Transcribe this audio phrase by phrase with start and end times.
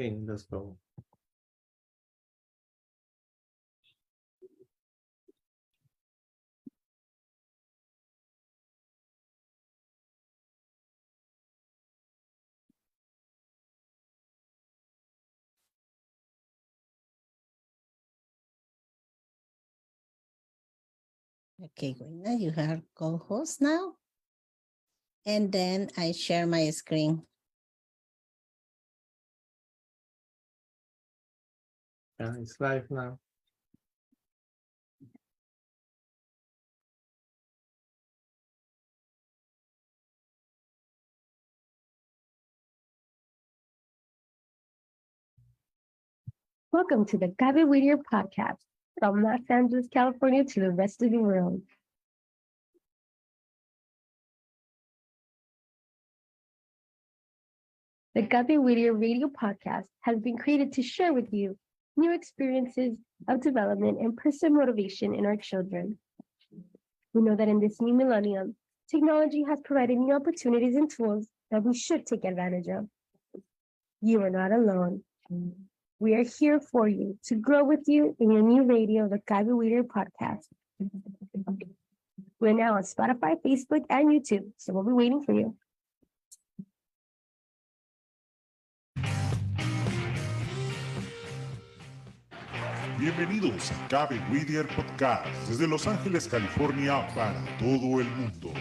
[0.00, 0.78] Okay, let's go.
[21.62, 23.94] Okay, Gwen, you have co-host now.
[25.24, 27.27] And then I share my screen.
[32.20, 33.20] Yeah, it's live now.
[46.72, 48.56] Welcome to the CABE Whittier podcast
[48.98, 51.62] from Los Angeles, California to the rest of the world.
[58.16, 61.56] The CABE Whittier radio podcast has been created to share with you
[61.98, 62.96] new experiences
[63.28, 65.98] of development and personal motivation in our children.
[67.12, 68.54] We know that in this new millennium,
[68.90, 72.86] technology has provided new opportunities and tools that we should take advantage of.
[74.00, 75.02] You are not alone.
[75.98, 79.48] We are here for you to grow with you in your new radio, the CABE
[79.48, 80.44] Whittier podcast.
[82.38, 85.56] We're now on Spotify, Facebook, and YouTube, so we'll be waiting for you.
[93.16, 98.52] Bienvenidos a Cabe Whittier Podcast desde Los Ángeles, California para todo el mundo.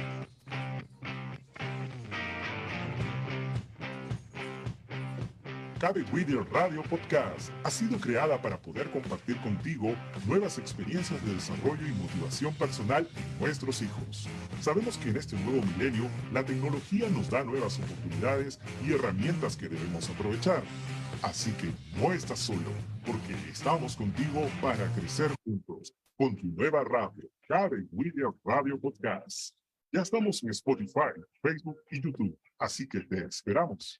[5.80, 9.94] Cabe Whittier Radio Podcast ha sido creada para poder compartir contigo
[10.26, 14.30] nuevas experiencias de desarrollo y motivación personal en nuestros hijos.
[14.62, 19.68] Sabemos que en este nuevo milenio la tecnología nos da nuevas oportunidades y herramientas que
[19.68, 20.64] debemos aprovechar.
[21.24, 22.72] Así que no estás solo,
[23.04, 29.56] porque estamos contigo para crecer juntos con tu nueva radio, Cabe Whittier Radio Podcast.
[29.92, 34.00] Ya estamos en Spotify, Facebook y YouTube, así que te esperamos.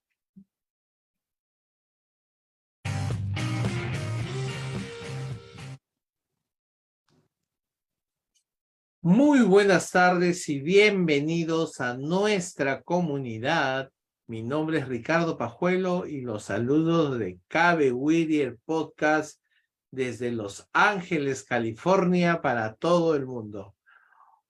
[9.02, 13.90] Muy buenas tardes y bienvenidos a nuestra comunidad.
[14.30, 19.42] Mi nombre es Ricardo Pajuelo y los saludos de Cabe Whittier Podcast
[19.90, 23.78] desde Los Ángeles, California, para todo el mundo.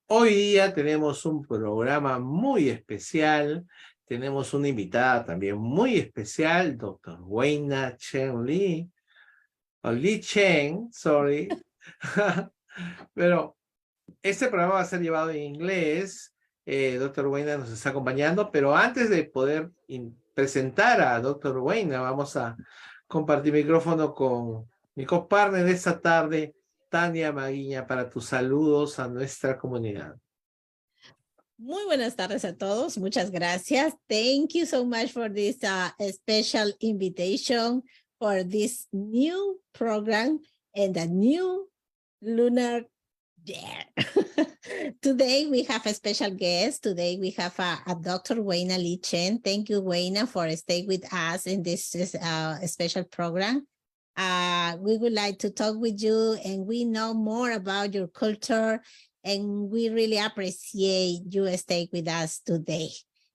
[0.08, 3.68] Hoy día tenemos un programa muy especial.
[4.06, 8.90] Tenemos una invitada también muy especial, doctor Weina Chen Lee.
[9.82, 11.50] O Lee Chen, sorry.
[13.14, 13.56] Pero
[14.24, 16.34] este programa va a ser llevado en inglés.
[16.70, 19.72] Eh, Doctor Weina nos está acompañando, pero antes de poder
[20.34, 22.58] presentar a Doctor Weina, vamos a
[23.08, 26.54] compartir micrófono con mi copartner de esta tarde,
[26.90, 30.18] Tania Maguiña, para tus saludos a nuestra comunidad.
[31.58, 32.98] Muy buenas tardes a todos.
[32.98, 33.94] Muchas gracias.
[34.10, 37.82] Thank you so much for this uh, special invitation
[38.20, 40.42] for this new program
[40.76, 41.70] and the new
[42.22, 42.86] lunar
[45.02, 46.84] Today we have a special guest.
[46.84, 48.36] Today we have a, a Dr.
[48.36, 49.40] Weina Li Chen.
[49.40, 53.66] Thank you, Weina, for staying with us in this uh, special program.
[54.18, 58.82] Uh, we would like to talk with you and we know more about your culture
[59.24, 62.90] and we really appreciate you staying with us today.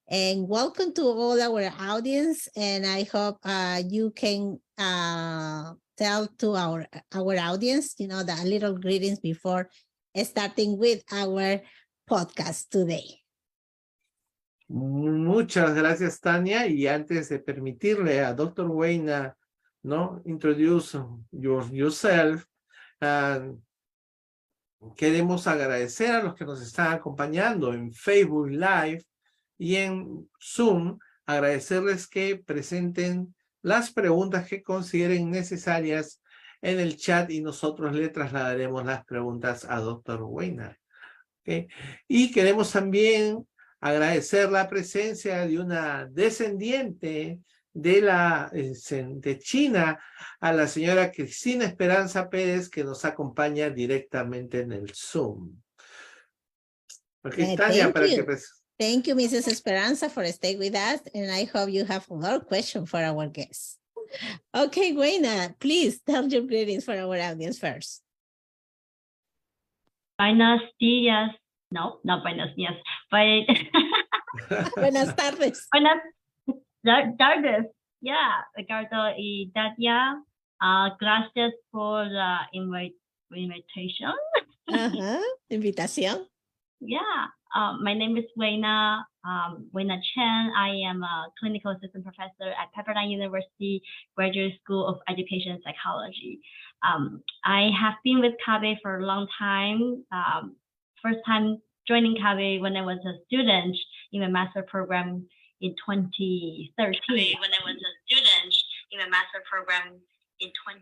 [0.09, 2.49] And welcome to all our audience.
[2.55, 8.37] And I hope uh, you can uh, tell to our, our audience, you know, the
[8.44, 9.70] little greetings before
[10.17, 11.62] starting with our
[12.09, 13.23] podcast today.
[14.69, 16.67] Muchas gracias, Tania.
[16.67, 18.67] Y antes de permitirle a Dr.
[18.70, 19.37] Wayna,
[19.82, 20.23] ¿no?
[20.25, 20.99] Introduce
[21.31, 22.47] your, yourself.
[24.97, 29.05] Queremos agradecer a los que nos están acompañando en Facebook Live
[29.59, 30.99] y en Zoom.
[31.26, 36.21] Agradecerles que presenten las preguntas que consideren necesarias
[36.62, 40.23] en el chat y nosotros le trasladaremos las preguntas a Dr.
[40.23, 40.79] Weiner.
[41.43, 41.69] ¿Okay?
[42.09, 43.47] Y queremos también
[43.81, 47.41] agradecer la presencia de una descendiente
[47.75, 49.99] de, la, de China,
[50.41, 55.61] a la señora Cristina Esperanza Pérez, que nos acompaña directamente en el Zoom.
[57.25, 58.25] Okay, Tania, para you.
[58.25, 58.37] que...
[58.79, 59.49] Thank you, Mrs.
[59.49, 63.79] Esperanza, for staying with us, and I hope you have of questions for our guests.
[64.55, 68.03] Okay, Weina, please tell your greetings for our audience first.
[70.19, 71.31] Buenos días.
[71.70, 72.76] No, not buenos días.
[73.11, 73.49] But
[74.76, 75.67] buenas tardes.
[75.73, 77.67] Buenas tardes.
[78.00, 80.23] Yeah, Ricardo y Tatia.
[80.61, 82.97] Uh, gracias por la invite,
[83.35, 84.12] invitation.
[84.69, 85.23] uh -huh.
[85.50, 86.26] Invitación.
[86.81, 87.31] Yeah.
[87.55, 90.52] Um, my name is Weina, um, Weina Chen.
[90.56, 93.82] I am a clinical assistant professor at Pepperdine University
[94.16, 96.40] Graduate School of Education and Psychology.
[96.82, 100.04] Um, I have been with CABE for a long time.
[100.12, 100.56] Um,
[101.02, 103.76] first time joining CABE when I was a student
[104.12, 105.26] in a master program
[105.60, 106.72] in 2013.
[106.76, 108.54] When I was a student
[108.90, 110.00] in a master program
[110.40, 110.80] in 20.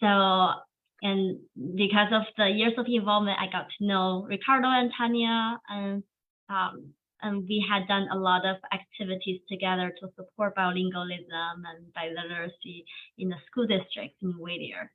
[0.00, 0.60] So
[1.02, 1.38] and
[1.76, 6.02] because of the years of involvement, I got to know Ricardo and Tanya, and
[6.48, 6.92] um,
[7.22, 12.84] and we had done a lot of activities together to support bilingualism and biliteracy
[13.18, 14.90] in the school district in Whittier.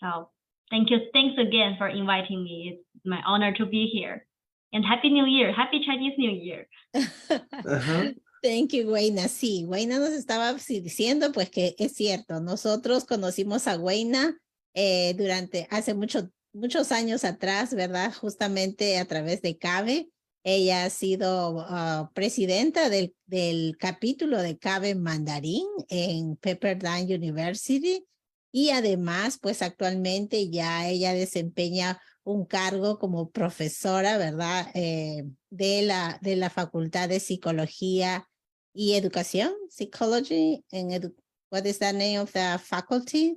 [0.00, 0.30] So
[0.70, 2.78] thank you, thanks again for inviting me.
[2.78, 4.26] It's my honor to be here.
[4.72, 6.66] And Happy New Year, Happy Chinese New Year.
[6.94, 8.14] uh -huh.
[8.42, 9.28] Thank you, Weina.
[9.28, 14.38] Sí, Weina nos estaba diciendo pues que es cierto, nosotros conocimos a Weina
[14.74, 18.12] eh, durante hace mucho, muchos años atrás, ¿verdad?
[18.12, 20.10] Justamente a través de CABE.
[20.48, 28.06] Ella ha sido uh, presidenta del, capítulo de CABE Mandarín en Pepperdine University
[28.52, 34.70] y además, pues actualmente ya ella desempeña un cargo como profesora, ¿verdad?
[34.74, 38.28] Eh, de, la, de la Facultad de Psicología
[38.72, 41.12] y Educación, Psychology, en edu
[41.50, 43.36] what is the name of the faculty?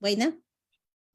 [0.00, 0.36] Weina?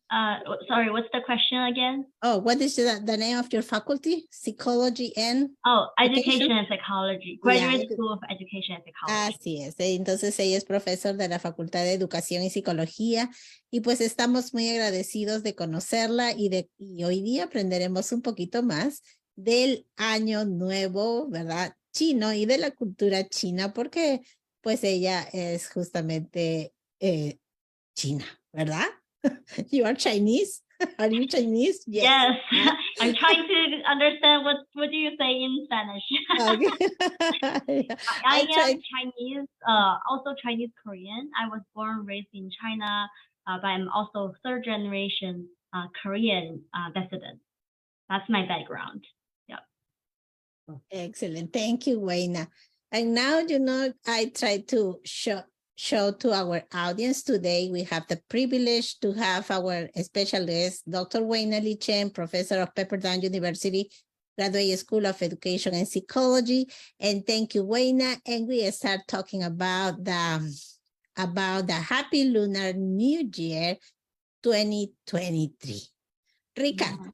[0.09, 0.37] Uh,
[0.67, 2.05] sorry, what's the question again?
[2.23, 4.25] Oh, what is the, the name of your faculty?
[4.31, 5.49] Psychology and?
[5.65, 7.39] Oh, Education, and Psychology.
[7.41, 9.35] Graduate School of Education and Psychology.
[9.35, 9.75] Así es.
[9.79, 13.29] Entonces ella es profesor de la Facultad de Educación y Psicología
[13.69, 18.63] y pues estamos muy agradecidos de conocerla y, de, y hoy día aprenderemos un poquito
[18.63, 19.03] más
[19.35, 21.73] del año nuevo, ¿verdad?
[21.91, 24.21] Chino y de la cultura china porque
[24.61, 27.39] pues ella es justamente eh,
[27.93, 28.25] china.
[28.57, 28.87] ¿verdad?
[29.69, 30.61] You are Chinese?
[30.99, 31.83] Are you Chinese?
[31.87, 32.35] Yes.
[32.51, 32.75] yes.
[33.01, 36.05] I'm trying to understand what what do you say in Spanish.
[36.39, 36.97] Okay.
[37.41, 37.87] I,
[38.23, 41.31] I, I am Chinese, uh, also Chinese Korean.
[41.33, 43.09] I was born raised in China,
[43.47, 47.39] uh, but I'm also third generation uh, Korean uh, descendant.
[48.09, 49.03] That's my background.
[49.47, 49.65] Yeah.
[50.91, 51.53] Excellent.
[51.53, 52.47] Thank you, Weina.
[52.91, 55.41] And now, you know, I try to show
[55.77, 57.69] show to our audience today.
[57.71, 61.23] We have the privilege to have our special guest, Dr.
[61.23, 63.89] Wayne Li Chen, professor of Pepperdine University
[64.37, 66.67] Graduate School of Education and Psychology.
[66.99, 68.01] And thank you, Wayne.
[68.25, 70.61] And we start talking about the,
[71.15, 73.77] about the Happy Lunar New Year
[74.43, 75.81] 2023.
[76.57, 77.13] Ricardo.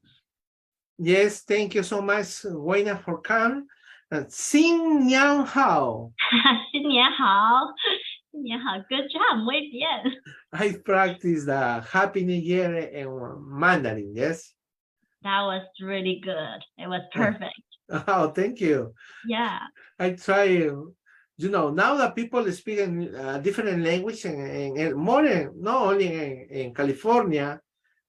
[0.98, 3.66] Yes, thank you so much, Wayne, for coming.
[4.10, 6.12] Uh, Xin Nian Hao.
[6.72, 7.74] Xin Nian Hao.
[8.34, 9.44] Yeah, good job.
[9.44, 10.16] Muy bien.
[10.52, 13.08] I practiced the Happy New Year in
[13.46, 14.52] Mandarin, yes?
[15.22, 16.60] That was really good.
[16.76, 17.54] It was perfect.
[18.08, 18.92] Oh, thank you.
[19.26, 19.60] Yeah.
[19.98, 20.94] I try, you
[21.38, 26.46] know, now that people speak in uh, different language and, more, in, not only in,
[26.50, 27.60] in California,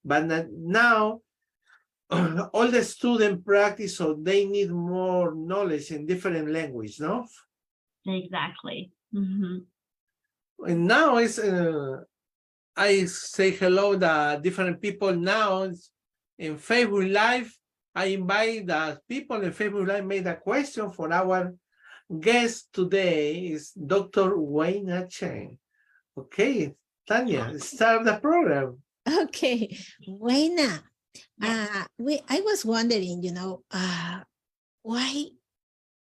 [0.03, 1.21] but now
[2.09, 7.25] all the student practice, so they need more knowledge in different language, no?
[8.07, 8.91] Exactly.
[9.13, 9.65] Mhm.
[10.59, 12.01] And now it's, uh,
[12.75, 15.63] I say hello to different people now
[16.37, 17.53] in Facebook Live.
[17.93, 21.53] I invite the people in Facebook Live made a question for our
[22.19, 24.35] guest today is Dr.
[24.35, 25.57] Weina Chen.
[26.17, 26.73] Okay,
[27.07, 28.81] Tanya, start the program.
[29.07, 30.81] Okay, Weina,
[31.41, 34.21] uh, we, I was wondering, you know, uh,
[34.81, 35.25] why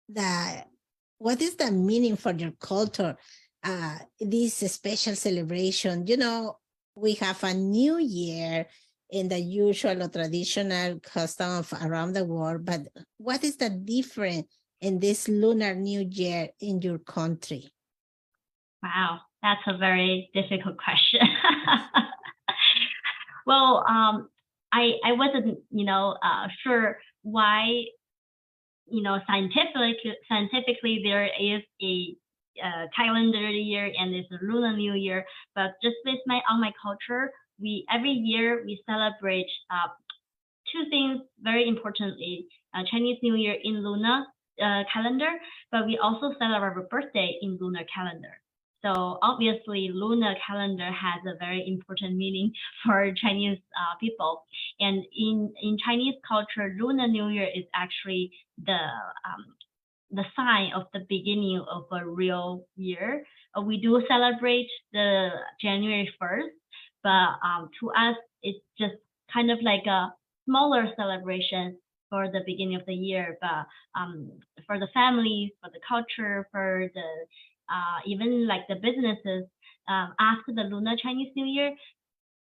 [0.10, 0.64] the,
[1.18, 3.18] what is the meaning for your culture?
[3.64, 6.58] Uh, this special celebration, you know,
[6.96, 8.68] we have a new year
[9.10, 12.82] in the usual or traditional custom of around the world, but
[13.18, 14.48] what is the difference
[14.82, 17.72] in this lunar new year in your country?
[18.82, 21.22] Wow, that's a very difficult question.
[23.46, 24.30] well, um,
[24.74, 27.86] I I wasn't you know uh, sure why
[28.88, 29.96] you know scientifically
[30.28, 32.16] scientifically there is a
[32.62, 36.72] uh, calendar year and it's a lunar new year, but just based my on my
[36.82, 39.90] culture, we every year we celebrate uh,
[40.72, 44.26] two things very importantly: uh, Chinese New Year in lunar
[44.62, 45.32] uh, calendar,
[45.72, 48.40] but we also celebrate our birthday in lunar calendar.
[48.84, 52.52] So obviously, lunar calendar has a very important meaning
[52.86, 54.44] for Chinese uh, people.
[54.80, 58.32] And in in Chinese culture, Lunar New Year is actually
[58.66, 58.82] the
[59.24, 59.56] um,
[60.14, 63.26] the sign of the beginning of a real year.
[63.58, 65.30] Uh, we do celebrate the
[65.62, 66.54] January first,
[67.04, 68.96] but um, to us, it's just
[69.34, 70.14] kind of like a
[70.46, 71.78] smaller celebration
[72.10, 73.38] for the beginning of the year.
[73.42, 73.66] But
[74.00, 74.32] um,
[74.68, 77.10] for the family, for the culture, for the
[77.70, 79.50] uh, even like the businesses
[79.88, 81.74] um, after the Lunar Chinese New Year,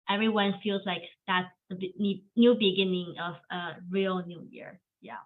[0.09, 1.93] everyone feels like that's the
[2.35, 4.79] new beginning of a real new year.
[5.01, 5.23] Yeah.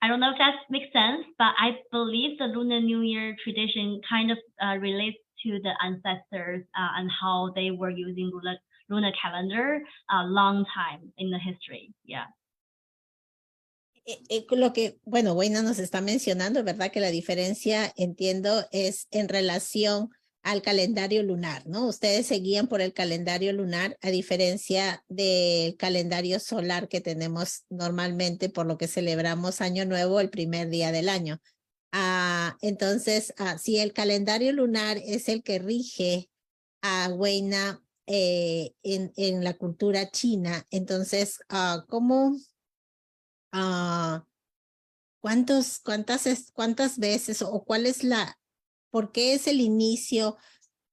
[0.00, 4.00] I don't know if that makes sense, but I believe the Lunar New Year tradition
[4.08, 9.12] kind of uh, relates to the ancestors uh, and how they were using lunar, lunar
[9.20, 11.92] calendar a long time in the history.
[12.04, 12.26] Yeah.
[14.06, 16.90] Eh, eh, lo que, bueno, Weina nos está mencionando, ¿verdad?
[16.90, 20.10] Que la diferencia, entiendo, es en relación
[20.48, 21.86] al calendario lunar, ¿no?
[21.86, 28.48] Ustedes se guían por el calendario lunar a diferencia del calendario solar que tenemos normalmente,
[28.48, 31.38] por lo que celebramos Año Nuevo el primer día del año.
[31.92, 36.30] Ah, entonces, ah, si el calendario lunar es el que rige
[36.80, 42.38] a Wayna eh, en, en la cultura china, entonces, ah, ¿cómo,
[43.52, 44.24] ah,
[45.20, 48.37] ¿cuántos, cuántas, cuántas veces o cuál es la,
[49.12, 50.36] qué es el inicio?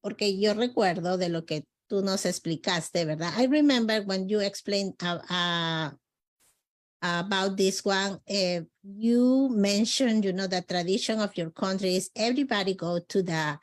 [0.01, 3.33] Porque yo recuerdo de lo que tú nos explicaste, ¿verdad?
[3.37, 5.91] I remember when you explained uh, uh,
[7.01, 12.73] about this one, uh, you mentioned, you know, the tradition of your country is everybody
[12.75, 13.59] go to the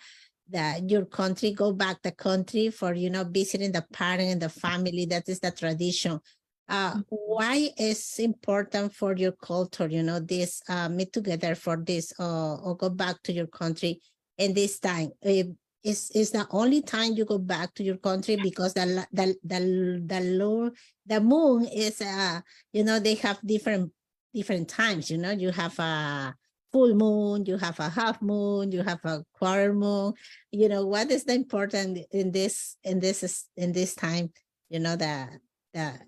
[0.48, 4.42] the your country, go back to the country for you know visiting the parent and
[4.42, 5.06] the family.
[5.06, 6.20] That is the tradition.
[6.68, 9.88] Uh, why is important for your culture?
[9.88, 14.00] You know, this uh, meet together for this, uh, or go back to your country
[14.38, 15.10] in this time.
[15.24, 15.44] Uh,
[15.82, 19.58] is is the only time you go back to your country because the the the
[20.06, 20.70] the low
[21.06, 22.40] the moon is uh
[22.72, 23.90] you know they have different
[24.32, 25.10] different times.
[25.10, 26.34] You know, you have a
[26.72, 30.14] full moon, you have a half moon, you have a quarter moon.
[30.50, 34.32] You know, what is the important in this in this is- in this time?
[34.70, 35.28] You know, the
[35.74, 36.00] the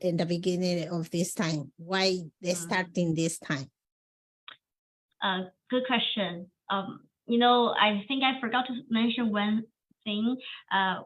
[0.00, 1.72] in, the beginning of this time.
[1.76, 2.56] Why they Mm.
[2.56, 3.70] starting this time?
[5.22, 6.50] Uh, good question.
[6.68, 9.64] Um, you know, I think I forgot to mention one
[10.04, 10.36] thing.
[10.72, 11.02] Uh,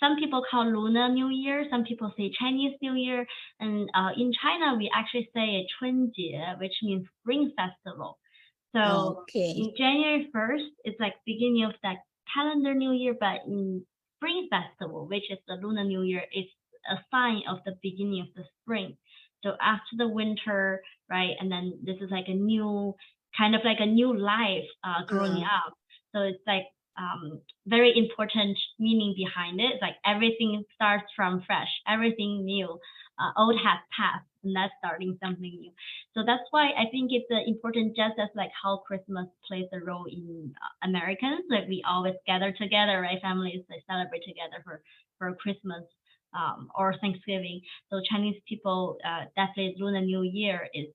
[0.00, 3.26] some people call Lunar New Year, some people say Chinese New Year,
[3.60, 8.18] and uh, in China we actually say 春节, which means Spring Festival.
[8.74, 9.50] So okay.
[9.50, 11.98] in January 1st, it's like beginning of that
[12.32, 13.84] calendar New Year, but in
[14.16, 16.50] Spring Festival, which is the Lunar New Year, it's
[16.90, 18.96] a sign of the beginning of the spring.
[19.42, 22.94] So after the winter, right, and then this is like a new
[23.36, 25.44] kind of like a new life uh, growing Uh-huh.
[25.44, 25.74] up.
[26.14, 26.66] So it's like
[26.98, 29.74] um, very important meaning behind it.
[29.74, 32.78] It's like everything starts from fresh, everything new.
[33.20, 35.72] Uh, old has passed, and that's starting something new.
[36.14, 39.80] So that's why I think it's uh, important, just as like how Christmas plays a
[39.80, 43.20] role in uh, Americans, like we always gather together, right?
[43.20, 44.82] Families they celebrate together for
[45.18, 45.84] for Christmas
[46.34, 47.60] um, or Thanksgiving.
[47.90, 50.86] So Chinese people, uh, definitely Lunar New Year is,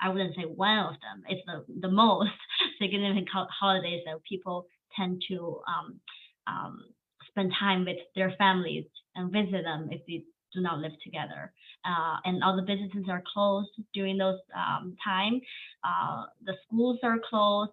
[0.00, 1.22] I wouldn't say one of them.
[1.28, 2.30] It's the the most
[2.80, 6.00] significant holidays that people tend to um,
[6.46, 6.84] um,
[7.28, 8.84] spend time with their families
[9.14, 10.22] and visit them if they
[10.54, 11.52] do not live together.
[11.84, 15.40] Uh, and all the businesses are closed during those um, time.
[15.84, 17.72] Uh, the schools are closed.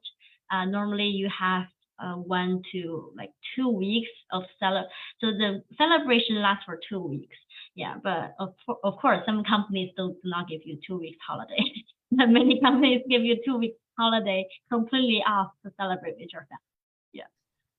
[0.51, 1.63] Uh, normally you have
[2.03, 4.87] uh, one to like two weeks of cele-
[5.21, 7.35] so the celebration lasts for two weeks.
[7.75, 8.53] Yeah, but of,
[8.83, 11.57] of course some companies do, do not give you two weeks holiday.
[12.17, 16.59] but many companies give you two weeks holiday completely off to celebrate with your family.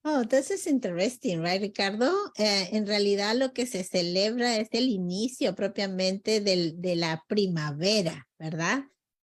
[0.07, 2.12] Oh, this is interesting, right, Ricardo?
[2.37, 8.29] Eh, en realidad lo que se celebra es el inicio propiamente del, de la primavera,
[8.38, 8.85] ¿verdad?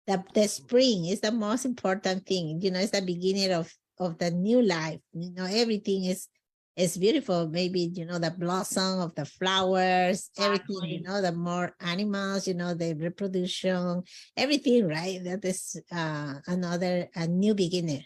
[0.06, 2.60] The, the spring is the most important thing.
[2.60, 5.00] You know, it's the beginning of, of the new life.
[5.12, 6.28] You know, everything is
[6.76, 7.48] is beautiful.
[7.48, 12.54] Maybe, you know, the blossom of the flowers, everything, you know, the more animals, you
[12.54, 14.02] know, the reproduction,
[14.36, 15.22] everything, right?
[15.22, 18.04] That is uh, another, a new beginning.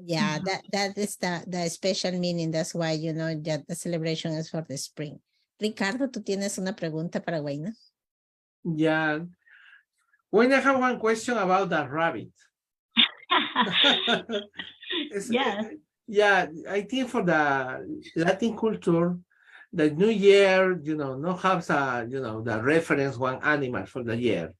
[0.00, 0.44] Yeah, Mhm.
[0.44, 2.52] that that is the the special meaning.
[2.52, 5.18] That's why you know that the celebration is for the spring.
[5.60, 7.72] Ricardo, tú tienes una pregunta para Weina.
[8.62, 9.26] Yeah.
[10.30, 12.30] When I have one question about the rabbit.
[15.10, 15.66] It's- Yes.
[16.08, 19.18] Yeah, I think for the Latin culture,
[19.70, 24.02] the new year, you know, no have a, you know, the reference one animal for
[24.02, 24.54] the year.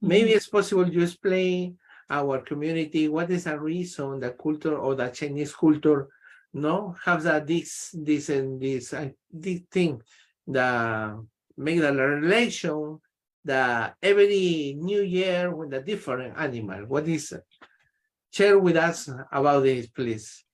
[0.00, 1.76] Maybe it's possible you explain
[2.08, 6.06] our community what is the reason the culture or the Chinese culture
[6.54, 10.00] no have that this this and this uh, this thing
[10.46, 11.26] the
[11.56, 13.00] make the relation
[13.44, 16.86] the every new year with a different animal.
[16.86, 17.42] What is it?
[18.30, 20.45] share with us about this, please?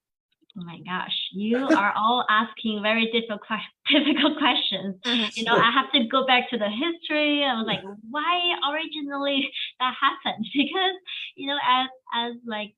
[0.59, 3.41] Oh my gosh, you are all asking very difficult,
[3.89, 4.97] difficult questions.
[5.35, 7.43] You know, I have to go back to the history.
[7.43, 7.81] I was like,
[8.11, 8.37] why
[8.71, 9.49] originally
[9.81, 10.45] that happened?
[10.55, 10.97] Because
[11.37, 12.75] you know, as as like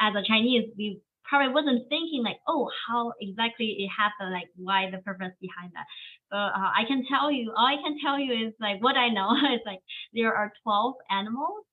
[0.00, 4.90] as a Chinese, we probably wasn't thinking like, oh, how exactly it happened, like why
[4.90, 5.86] the purpose behind that.
[6.30, 9.08] But uh, I can tell you, all I can tell you is like what I
[9.08, 9.80] know is like
[10.12, 11.64] there are twelve animals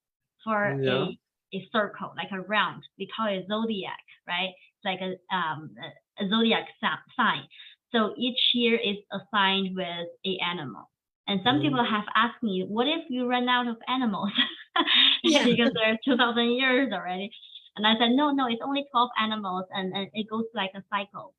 [0.44, 1.12] for Yeah.
[1.12, 1.18] a
[1.54, 2.84] a circle, like a round.
[2.98, 4.50] We call it zodiac, right?
[4.86, 5.76] Like a um
[6.20, 6.68] a, zodiac
[7.16, 7.44] sign.
[7.92, 10.90] So each year is assigned with a animal.
[11.28, 11.62] And some Mm.
[11.62, 14.32] people have asked me, what if you run out of animals?
[15.24, 15.44] Yeah.
[15.46, 17.30] because there's 2000 years already.
[17.76, 20.84] And I said, no, no, it's only 12 animals and, and it goes like a
[20.90, 21.34] cycle.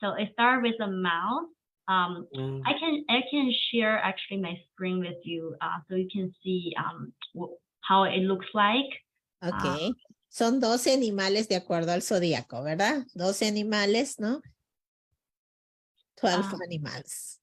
[0.00, 1.48] So it starts with a mouse.
[1.88, 6.08] Um, Mm, I can I can share actually my screen with you uh, so you
[6.12, 7.12] can see um,
[7.80, 8.86] how it looks like.
[9.42, 9.94] Ok.
[10.28, 13.06] Son 12 animales de acuerdo al zodíaco, ¿verdad?
[13.14, 14.40] 12 animales, ¿no?
[16.20, 16.58] 12 Ah.
[16.64, 17.40] animals.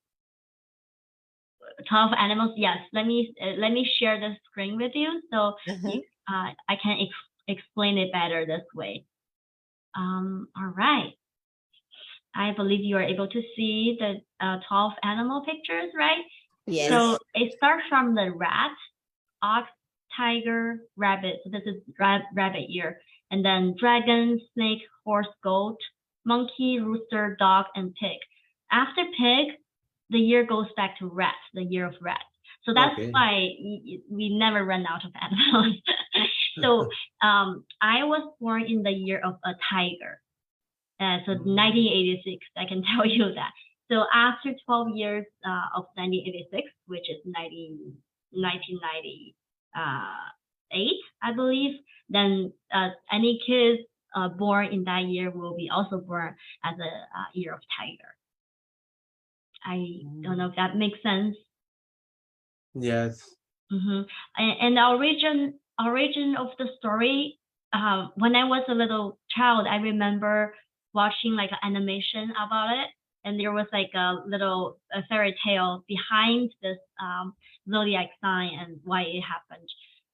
[1.89, 2.53] 12 animals.
[2.57, 5.89] Yes, let me uh, let me share the screen with you so Ajá.
[5.93, 9.05] you, uh, I can ex- explain it better this way.
[9.95, 11.13] Um, all right.
[12.33, 16.23] I believe you are able to see the uh, 12 animal pictures, right?
[16.67, 16.89] Yes.
[16.89, 18.71] So it starts from the rat,
[19.41, 19.69] ox,
[20.17, 21.37] tiger, rabbit.
[21.43, 22.99] So this is ra- rabbit year.
[23.31, 25.77] And then dragon, snake, horse, goat,
[26.25, 28.17] monkey, rooster, dog, and pig.
[28.71, 29.55] After pig,
[30.09, 32.21] the year goes back to rat, the year of rat.
[32.63, 33.11] So that's Okay.
[33.11, 33.31] why
[34.09, 35.75] we never run out of animals.
[36.61, 36.89] so
[37.21, 40.21] um, I was born in the year of a tiger.
[40.99, 41.55] Uh, so Mm.
[41.55, 43.51] 1986, I can tell you that.
[43.91, 47.93] So after 12 years uh, of 1986, which is 90,
[49.75, 53.81] 1998, I believe, then uh, any kids
[54.15, 56.83] uh, born in that year will be also born as a
[57.19, 58.15] uh, year of tiger.
[59.65, 61.35] I don't know if that makes sense.
[62.75, 63.35] Yes.
[63.69, 64.01] hmm
[64.37, 67.39] And, and the origin origin of the story,
[67.73, 70.55] uh, when I was a little child, I remember
[70.93, 72.89] watching like an animation about it,
[73.25, 77.33] and there was like a little a fairy tale behind this um,
[77.69, 79.67] zodiac sign and why it happened.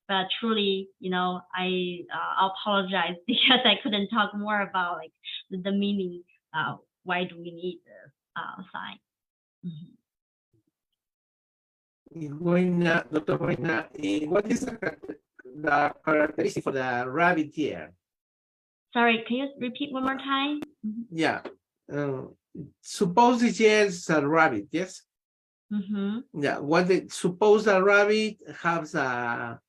[0.07, 5.11] But truly, you know, I uh, apologize because I couldn't talk more about like
[5.51, 6.23] the, the meaning.
[6.55, 8.97] Uh, why do we need this uh, sign?
[9.65, 9.97] Mhm.
[12.39, 13.37] Buena, Dr.
[13.37, 13.87] Buena,
[14.27, 14.97] what is the,
[15.45, 17.93] the characteristic for the rabbit year?
[18.93, 20.59] Sorry, can you repeat one more time?
[20.85, 21.05] Mhm.
[21.09, 21.39] Yeah.
[21.91, 22.23] Uh,
[22.81, 25.01] suppose this is a rabbit, yes?
[25.71, 26.41] Mm-hmm.
[26.41, 26.59] Yeah.
[26.59, 29.59] What the, suppose a rabbit has a,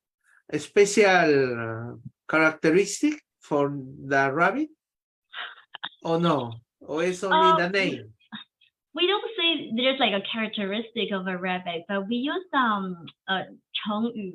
[0.51, 1.95] a special uh,
[2.29, 3.73] characteristic for
[4.05, 4.69] the rabbit?
[6.03, 6.53] Or no?
[6.81, 8.13] Or it's only Oh, the name?
[8.93, 13.43] we don't say there's like a characteristic of a rabbit, but we use um a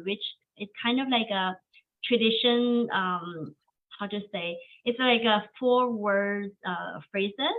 [0.04, 0.24] which
[0.58, 1.56] is kind of like a
[2.04, 2.88] tradition.
[2.92, 3.54] Um,
[3.98, 4.56] how to say?
[4.84, 7.58] It's like a four word uh phrases,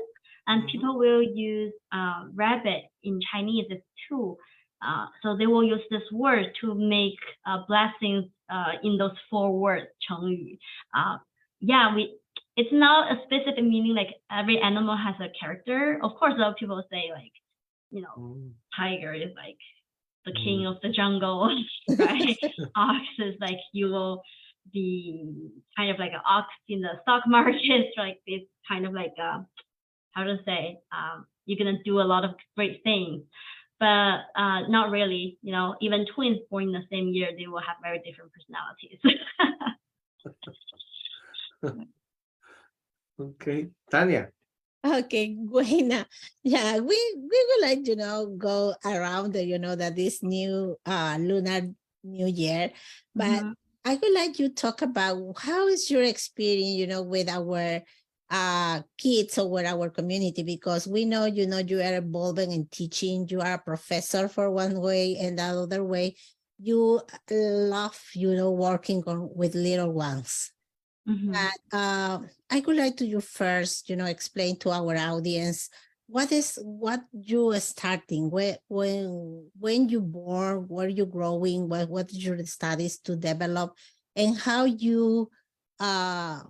[0.49, 4.35] and people will use uh, rabbit in Chinese as two.
[4.81, 9.57] Uh, so they will use this word to make uh, blessings uh, in those four
[9.59, 10.57] words, 成语.
[10.93, 11.19] Uh,
[11.61, 12.17] yeah, we.
[12.57, 13.95] It's not a specific meaning.
[13.95, 15.99] Like every animal has a character.
[16.03, 17.31] Of course, a lot of people say like,
[17.91, 18.53] you know, Mm.
[18.75, 19.57] tiger is like
[20.25, 21.47] the king of the jungle,
[21.99, 22.37] right?
[22.75, 24.21] ox is like you will
[24.73, 25.23] be
[25.77, 29.39] kind of like an ox in the stock market, like it's kind of like uh
[30.11, 33.23] how to say, um, you're gonna do a lot of great things.
[33.79, 37.61] But uh, not really, you know, even twins born in the same year, they will
[37.61, 38.99] have very different personalities.
[43.19, 44.31] Okay, Tanya.
[44.79, 46.07] Okay, Buena.
[46.43, 50.79] Yeah, we we would like you know go around the, you know that this new
[50.85, 51.67] uh lunar
[52.03, 52.71] new year,
[53.13, 53.53] but Mhm.
[53.83, 57.83] I would like you talk about how is your experience, you know, with our
[58.29, 62.69] uh kids or with our community because we know you know you are evolving and
[62.71, 66.15] teaching, you are a professor for one way and the other way.
[66.61, 70.51] You love, you know, working on with little ones.
[71.07, 71.31] Mhm.
[71.33, 75.69] But uh, I would like to you first, you know, explain to our audience
[76.07, 81.89] what is what you are starting, where when when you born, where you growing, what
[81.89, 83.73] what is your studies to develop,
[84.15, 85.29] and how you
[85.79, 86.41] uh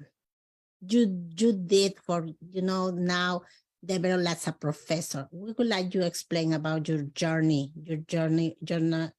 [0.81, 3.41] you you did for you know now
[3.83, 5.27] develop as a professor.
[5.31, 9.09] We would like you explain about your journey, your journey, journey,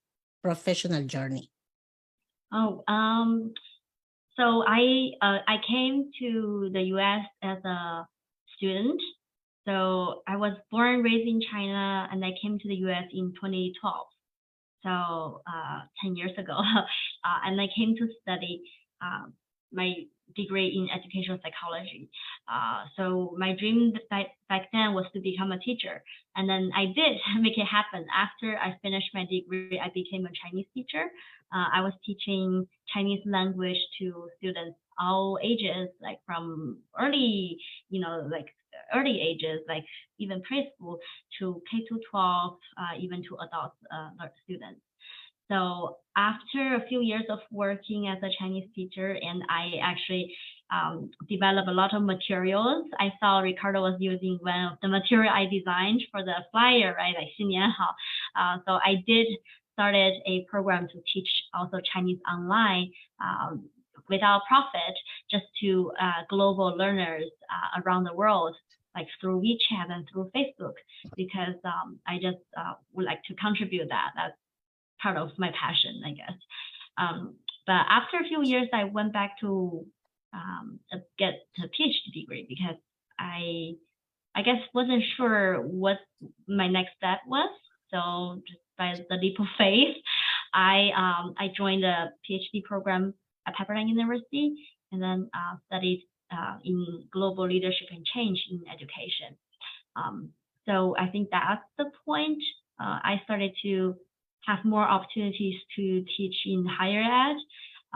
[0.42, 1.50] professional journey.
[2.52, 3.52] Oh, um,
[4.36, 7.26] so I uh, I came to the U.S.
[7.42, 8.06] as a
[8.56, 9.00] student.
[9.66, 13.04] So I was born raised in China, and I came to the U.S.
[13.12, 14.06] in 2012.
[14.82, 16.56] So uh, 10 years ago,
[17.24, 18.62] uh, and I came to study
[19.04, 19.28] uh,
[19.72, 19.94] my
[20.36, 22.08] degree in educational psychology.
[22.50, 26.02] Uh, so my dream back, back then was to become a teacher,
[26.36, 28.06] and then I did make it happen.
[28.14, 31.06] After I finished my degree, I became a Chinese teacher.
[31.52, 37.56] Uh, I was teaching Chinese language to students all ages, like from early,
[37.88, 38.46] you know, like
[38.94, 39.84] early ages, like
[40.18, 40.98] even preschool
[41.38, 44.80] to K to 12, uh, even to adult uh, students.
[45.51, 50.35] So after a few years of working as a Chinese teacher, and I actually
[50.71, 52.85] um, developed a lot of materials.
[52.99, 57.13] I saw Ricardo was using one of the material I designed for the flyer, right,
[57.15, 57.95] like 新年好.
[58.33, 59.27] Uh, so I did
[59.73, 62.91] started a program to teach also Chinese online
[63.21, 63.69] um,
[64.09, 64.95] without profit,
[65.29, 68.55] just to uh, global learners uh, around the world,
[68.95, 70.75] like through WeChat and through Facebook,
[71.17, 74.11] because um, I just uh, would like to contribute that.
[74.15, 74.37] That's
[75.02, 76.36] part of my passion, I guess.
[76.98, 77.36] Um,
[77.66, 79.86] but after a few years, I went back to
[80.32, 82.76] um, uh, get a PhD degree because
[83.18, 83.72] I,
[84.34, 85.98] I guess, wasn't sure what
[86.48, 87.50] my next step was.
[87.92, 89.96] So just by the leap of faith,
[90.54, 93.14] I um, I joined a PhD program
[93.46, 94.54] at Pepperdine University
[94.92, 99.36] and then uh, studied uh, in global leadership and change in education.
[99.96, 100.30] Um,
[100.66, 102.42] so I think that's the point.
[102.80, 103.96] Uh, I started to
[104.46, 107.36] have more opportunities to teach in higher ed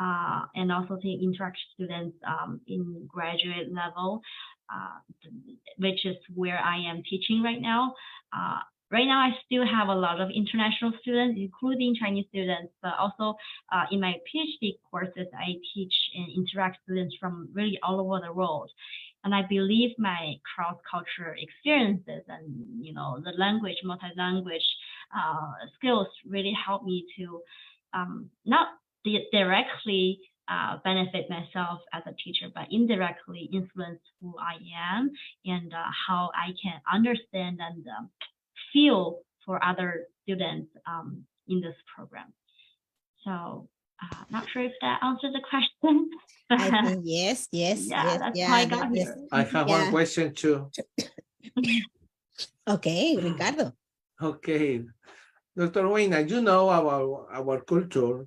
[0.00, 4.20] uh, and also to interact students um, in graduate level,
[4.72, 4.98] uh,
[5.78, 7.94] which is where I am teaching right now.
[8.37, 8.59] Uh,
[8.90, 13.37] right now, I still have a lot of international students, including Chinese students, but also
[13.72, 18.33] uh, in my PhD courses, I teach and interact students from really all over the
[18.33, 18.70] world.
[19.25, 22.45] And I believe my cross-cultural experiences and
[22.81, 24.69] you know the language, multi-language
[25.17, 27.41] uh, skills really help me to
[27.95, 28.69] um, not
[29.05, 35.11] di- directly uh, benefit myself as a teacher, but indirectly influence who I am
[35.47, 38.11] and uh, how I can understand and um,
[38.73, 42.33] feel for other students um, in this program.
[43.25, 43.69] So,
[44.02, 46.11] uh, not sure if that answers the question.
[46.48, 48.46] but I think yes, yes, yeah, yes, that's yeah.
[48.48, 49.07] how I got yes.
[49.07, 49.28] here.
[49.33, 49.83] I have Yeah.
[49.83, 50.70] one question too.
[52.66, 53.72] Okay, Ricardo.
[54.20, 54.83] Okay.
[55.54, 55.87] Dr.
[55.87, 58.26] Wayne, you know our, our culture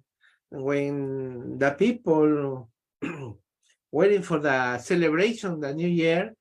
[0.50, 2.70] when the people
[3.92, 6.34] waiting for the celebration, the new year,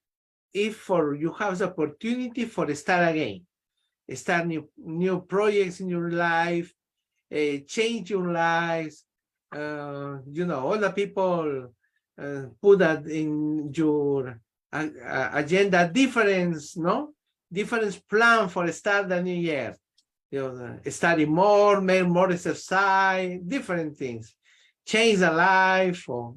[0.53, 3.47] if for you have the opportunity for start again,
[4.15, 6.73] start new new projects in your life,
[7.35, 9.06] uh, change your lives,
[9.53, 11.73] uh, you know, all the people
[12.21, 14.41] uh, put that in your
[14.73, 17.13] uh, uh, agenda difference, no?
[17.53, 19.77] Different plan for start the new year
[20.31, 24.35] you know, study more, make more exercise, different things,
[24.85, 26.09] change the life.
[26.09, 26.35] Or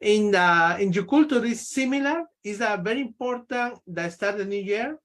[0.00, 2.24] in the in your culture is similar.
[2.44, 4.98] Is that very important that start the new year?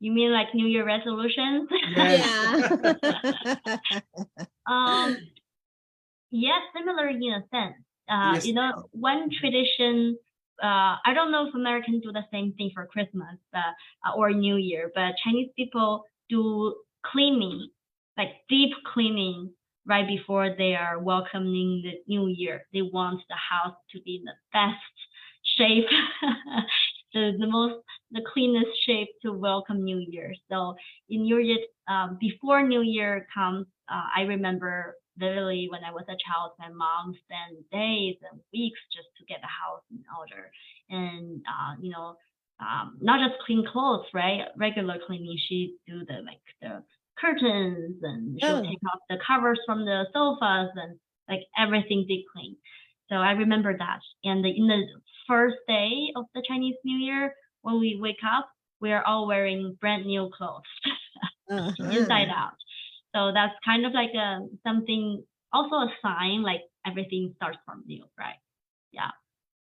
[0.00, 1.68] You mean like New Year resolutions?
[1.96, 2.24] Yes.
[3.02, 3.76] Yeah.
[4.66, 5.16] um,
[6.30, 7.76] yes, similar in a sense.
[8.08, 8.44] Uh, Yes.
[8.44, 10.16] You know, one tradition.
[10.62, 14.56] Uh, I don't know if Americans do the same thing for Christmas uh, or New
[14.56, 16.74] Year, but Chinese people do
[17.06, 17.68] cleaning,
[18.16, 19.52] like deep cleaning,
[19.86, 22.66] right before they are welcoming the New Year.
[22.72, 24.96] They want the house to be in the best
[25.56, 25.86] shape,
[27.14, 27.76] the the most
[28.10, 30.32] the cleanest shape to welcome New Year.
[30.50, 30.74] So
[31.08, 36.04] in New Year, uh, before New Year comes, uh, I remember literally when I was
[36.08, 40.50] a child, my mom spent days and weeks just to get the house in order,
[40.90, 42.16] and uh, you know,
[42.60, 44.48] um, not just clean clothes, right?
[44.56, 45.36] Regular cleaning.
[45.48, 46.84] She do the like the
[47.18, 48.62] curtains and she'll Oh.
[48.62, 52.56] take off the covers from the sofas and like everything deep clean.
[53.08, 54.00] So I remember that.
[54.24, 54.82] And the, in the
[55.26, 58.48] first day of the Chinese New Year, when we wake up,
[58.80, 60.62] we are all wearing brand new clothes
[61.50, 61.72] Uh-huh.
[61.90, 62.56] inside out.
[63.14, 68.04] So that's kind of like a something, also a sign like everything starts from new,
[68.18, 68.36] right?
[68.92, 69.10] Yeah.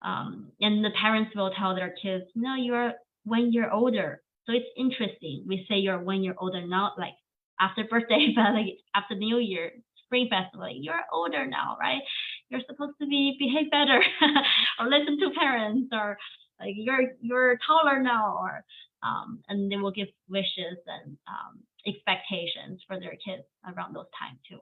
[0.02, 4.22] Um, and the parents will tell their kids, no, you're when you're older.
[4.46, 5.46] So it's interesting.
[5.48, 7.13] We say you're when you're older, not like
[7.60, 9.72] after birthday, but like after New Year,
[10.06, 10.65] Spring Festival.
[10.65, 12.02] Like, you're older now, right?
[12.50, 14.04] You're supposed to be behave better
[14.80, 16.17] or listen to parents or
[16.60, 18.63] like you're you're taller now or
[19.04, 24.39] um, and they will give wishes and um, expectations for their kids around those times
[24.48, 24.60] too.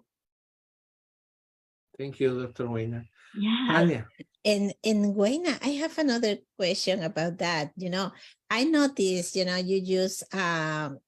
[1.98, 2.70] Thank you, Dr.
[2.70, 3.08] Wayne.
[3.36, 3.68] Yeah.
[3.68, 4.08] Tania.
[4.46, 7.72] And in Guayna, I have another question about that.
[7.76, 8.12] You know,
[8.50, 11.00] I noticed, you know, you use um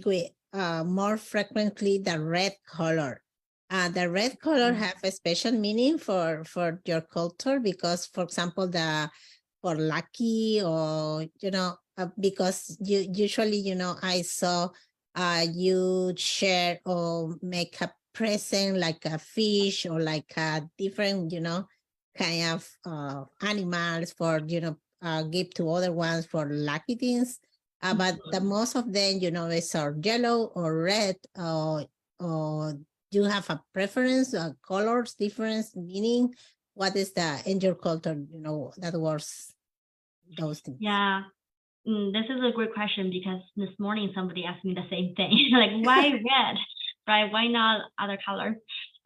[0.00, 3.22] gui- uh more frequently the red color.
[3.70, 4.78] Uh the red color Mm.
[4.78, 9.10] have a special meaning for for your culture because, for example, the
[9.60, 14.68] for lucky or you know, uh, because you usually, you know, I saw
[15.16, 21.40] uh you share or make a present like a fish or like a different, you
[21.40, 21.68] know,
[22.16, 27.38] kind of uh, animals for you know uh, give to other ones for lucky things.
[27.82, 31.84] Uh, but the most of them you know is or yellow or red or
[32.18, 32.72] or
[33.12, 36.32] do you have a preference uh, colors difference meaning
[36.72, 39.52] what is the in your culture you know that was
[40.38, 40.78] those things?
[40.80, 41.22] Yeah.
[41.88, 45.50] Mm, this is a great question because this morning somebody asked me the same thing.
[45.52, 46.56] like, why red?
[47.06, 47.30] Right?
[47.30, 48.56] Why not other colors?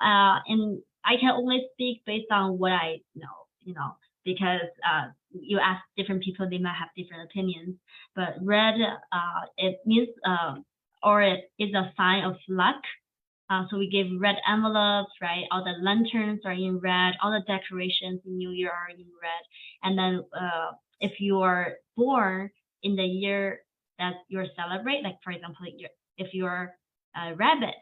[0.01, 5.09] Uh, and I can only speak based on what I know, you know, because uh,
[5.31, 7.77] you ask different people, they might have different opinions.
[8.17, 8.75] But red,
[9.13, 10.55] uh, it means, uh,
[11.03, 12.81] or it is a sign of luck.
[13.51, 15.45] Uh, so we give red envelopes, right?
[15.51, 17.15] All the lanterns are in red.
[17.23, 19.43] All the decorations in New Year are in red.
[19.83, 22.51] And then uh, if you are born
[22.83, 23.61] in the year
[23.99, 25.67] that you're celebrate, like for example,
[26.17, 26.73] if you're
[27.17, 27.75] a rabbit,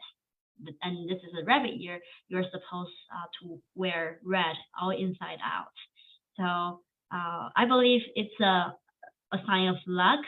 [0.81, 5.71] and this is a rabbit year, you're supposed uh, to wear red all inside out.
[6.37, 6.81] So
[7.15, 8.73] uh, I believe it's a,
[9.33, 10.19] a sign of luck,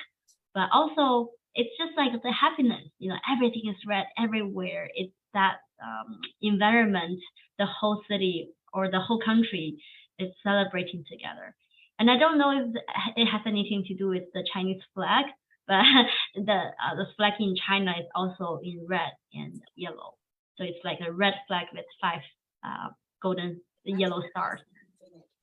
[0.53, 2.88] but also it's just like the happiness.
[2.99, 4.89] You know, everything is red everywhere.
[4.95, 7.19] It's that um, environment,
[7.60, 9.77] the whole city or the whole country
[10.19, 11.55] is celebrating together.
[12.02, 12.66] And I don't know if
[13.16, 15.26] it has anything to do with the Chinese flag,
[15.68, 15.84] but
[16.36, 20.16] the uh, the flag in China is also in red and yellow.
[20.58, 22.22] So it's like a red flag with five
[22.66, 22.90] uh,
[23.22, 24.62] golden yellow stars.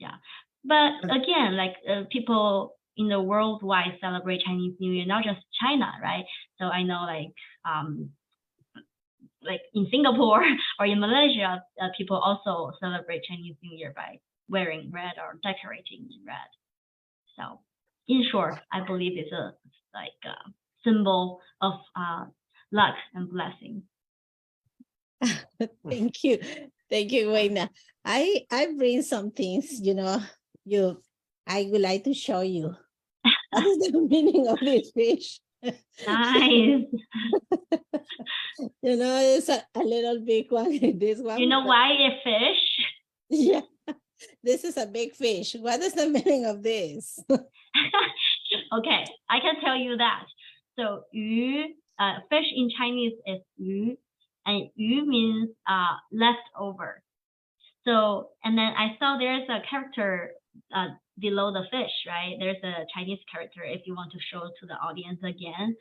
[0.00, 0.16] Yeah.
[0.64, 5.92] But again, like uh, people in the worldwide celebrate Chinese New Year, not just China,
[6.02, 6.24] right?
[6.58, 7.32] So I know like
[7.64, 8.10] um
[9.42, 10.42] like in Singapore
[10.80, 16.08] or in Malaysia, uh, people also celebrate Chinese New Year by wearing red or decorating
[16.10, 16.50] in red.
[17.36, 17.60] So
[18.08, 19.52] in short, I believe it's a
[19.94, 20.36] like a
[20.84, 22.24] symbol of uh,
[22.72, 23.82] luck and blessing.
[25.88, 26.38] Thank you.
[26.90, 27.68] Thank you, Weina.
[28.04, 30.20] I I bring some things, you know,
[30.64, 31.02] you
[31.46, 32.74] I would like to show you.
[33.50, 35.40] What is the meaning of this fish?
[36.06, 36.84] Nice.
[38.82, 40.98] You know, it's a, a little big one.
[40.98, 41.38] This one.
[41.38, 42.58] you know why a fish?
[43.30, 43.60] Yeah
[44.42, 45.54] this is a big fish.
[45.58, 47.18] What is the meaning of this?
[47.30, 50.24] okay, I can tell you that.
[50.78, 53.96] So, 鱼, uh, fish in Chinese is yu,
[54.46, 57.02] and yu means uh, leftover.
[57.84, 60.32] So, and then I saw there's a character
[60.74, 62.36] uh, below the fish, right?
[62.38, 65.76] There's a Chinese character if you want to show to the audience again.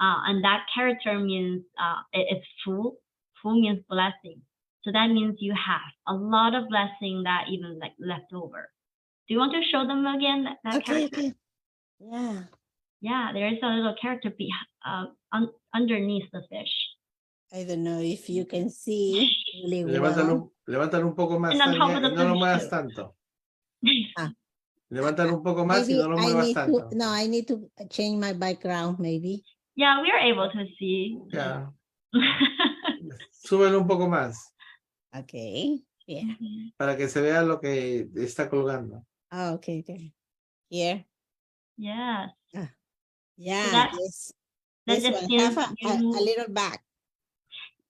[0.00, 2.96] Uh, and that character means uh, it, it's full.
[3.42, 4.40] Full means blessing.
[4.84, 8.68] So that means you have a lot of blessing that even like left over.
[9.28, 11.18] Do you want to show them again that, that Okay, character?
[11.18, 11.34] okay.
[12.00, 12.42] Yeah.
[13.00, 14.50] yeah, there is a little character be
[14.84, 16.72] uh, un, underneath the fish.
[17.54, 19.30] I don't know if you can see
[19.62, 20.18] really well.
[20.18, 22.68] un- levántalo un poco más, And on top Tania, of the y no lo muevas
[22.68, 23.14] tanto.
[24.18, 24.30] Ah.
[24.90, 26.88] Levántalo un poco más y Maybe no lo I muevas need tanto.
[26.90, 29.44] to, no, I need to change my background maybe.
[29.76, 31.18] yeah, we are able to see.
[31.32, 31.66] Yeah.
[33.30, 34.54] súbelo un poco más
[35.14, 36.24] Okay, yeah.
[36.78, 39.04] para que se vea lo que está colgando.
[39.30, 40.12] Oh, okay, okay.
[40.68, 41.04] Here,
[41.76, 42.30] yes,
[43.36, 44.32] yeah, that- this,
[44.86, 46.82] that this just one, means have a, a, you- a little back.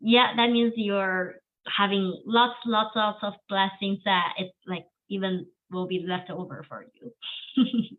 [0.01, 1.37] yeah, that means you're
[1.69, 6.85] having lots, lots, lots of blessings that it's like even will be left over for
[6.93, 7.13] you.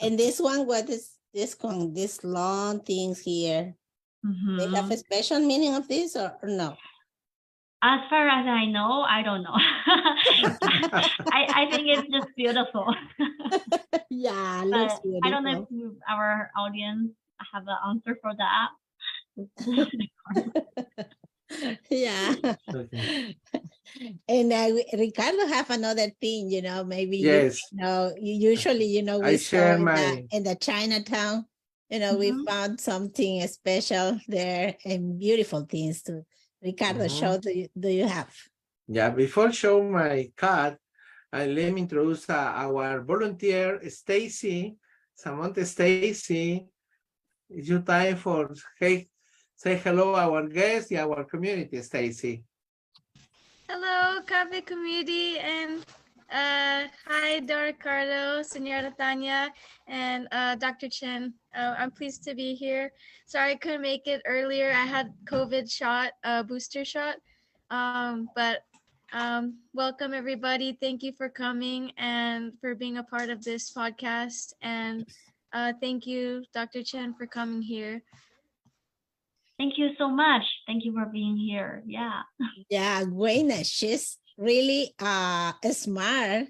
[0.00, 3.74] And this one, what is this one, these long things here?
[4.22, 4.94] They have a mm-hmm.
[4.94, 6.76] special meaning of this or, or no?
[7.86, 9.54] As far as I know, I don't know.
[11.30, 12.92] I, I think it's just beautiful.
[14.10, 17.10] Yeah, looks but I don't know if our audience
[17.52, 18.68] have an answer for that.
[21.90, 22.34] Yeah.
[22.74, 23.34] Okay.
[24.28, 28.86] And uh, Ricardo have another thing, you know, maybe yes you Yes, know, you usually,
[28.86, 29.94] you know, we saw share in, my-
[30.30, 31.46] the, in the Chinatown,
[31.88, 32.44] you know, we Mhm.
[32.44, 36.24] found something special there and beautiful things to
[36.70, 37.18] Ricardo Mhm.
[37.18, 37.32] show.
[37.38, 38.32] Do you, do you have?
[38.88, 40.74] yeah, before show my card,
[41.32, 44.76] uh, let me introduce uh, our volunteer, Stacy,
[45.14, 46.66] Samantha Stacy.
[47.50, 48.50] It's your time for,
[48.80, 49.08] hey,
[49.54, 52.44] say hello our guests, and our community, Stacy.
[53.68, 55.84] Hello, CABE community, and
[56.30, 59.50] uh, hi, Dora Ricardo, Senora Tanya,
[59.86, 60.88] and uh, Dr.
[60.88, 61.32] Chen.
[61.56, 62.92] Uh, I'm pleased to be here.
[63.26, 64.70] Sorry I couldn't make it earlier.
[64.70, 67.16] I had COVID shot, uh, booster shot,
[67.70, 68.62] um, but
[69.12, 70.76] um, welcome everybody.
[70.80, 74.52] Thank you for coming and for being a part of this podcast.
[74.62, 75.06] And
[75.52, 76.82] uh, thank you, Dr.
[76.82, 78.02] Chen, for coming here.
[79.58, 80.42] Thank you so much.
[80.66, 81.82] Thank you for being here.
[81.86, 82.22] Yeah.
[82.68, 86.48] Yeah, Weina, she's really uh smart.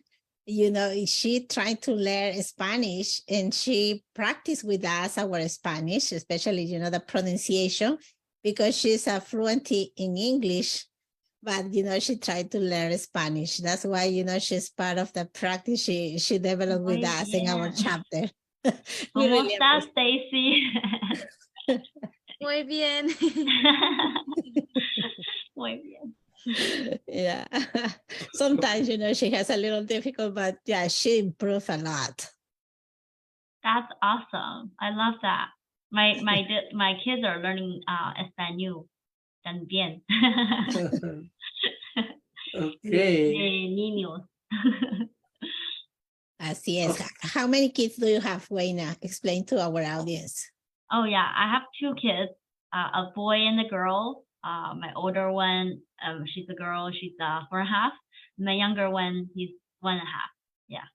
[0.48, 6.62] You know, she tried to learn Spanish and she practiced with us our Spanish, especially,
[6.62, 7.98] you know, the pronunciation,
[8.44, 10.86] because she's a fluent in English,
[11.42, 13.58] but you know, she tried to learn Spanish.
[13.58, 17.34] That's why, you know, she's part of the practice she she developed with Oh, us
[17.34, 18.30] in our chapter.
[19.14, 20.70] We Almost really that, Stacy.
[22.40, 23.08] Muy bien.
[25.56, 26.14] Muy bien.
[27.08, 27.44] yeah
[28.34, 32.30] sometimes you know she has a little difficult but yeah she improved a lot
[33.66, 34.70] That's awesome.
[34.78, 35.50] I love that.
[35.90, 38.86] My my my kids are learning uh español.
[39.42, 40.06] También.
[42.54, 43.34] Okay,
[43.74, 44.22] niños.
[46.38, 46.94] así es
[47.34, 50.46] how many kids do you have Weina explain to our audience
[50.92, 52.30] Oh yeah, I have two kids,
[52.72, 54.25] uh, a boy and a girl.
[54.46, 56.90] Uh, my older one, um, she's a girl.
[56.92, 57.92] She's uh, four and a half.
[58.38, 60.30] My younger one, he's one and a half.
[60.68, 60.86] Yeah,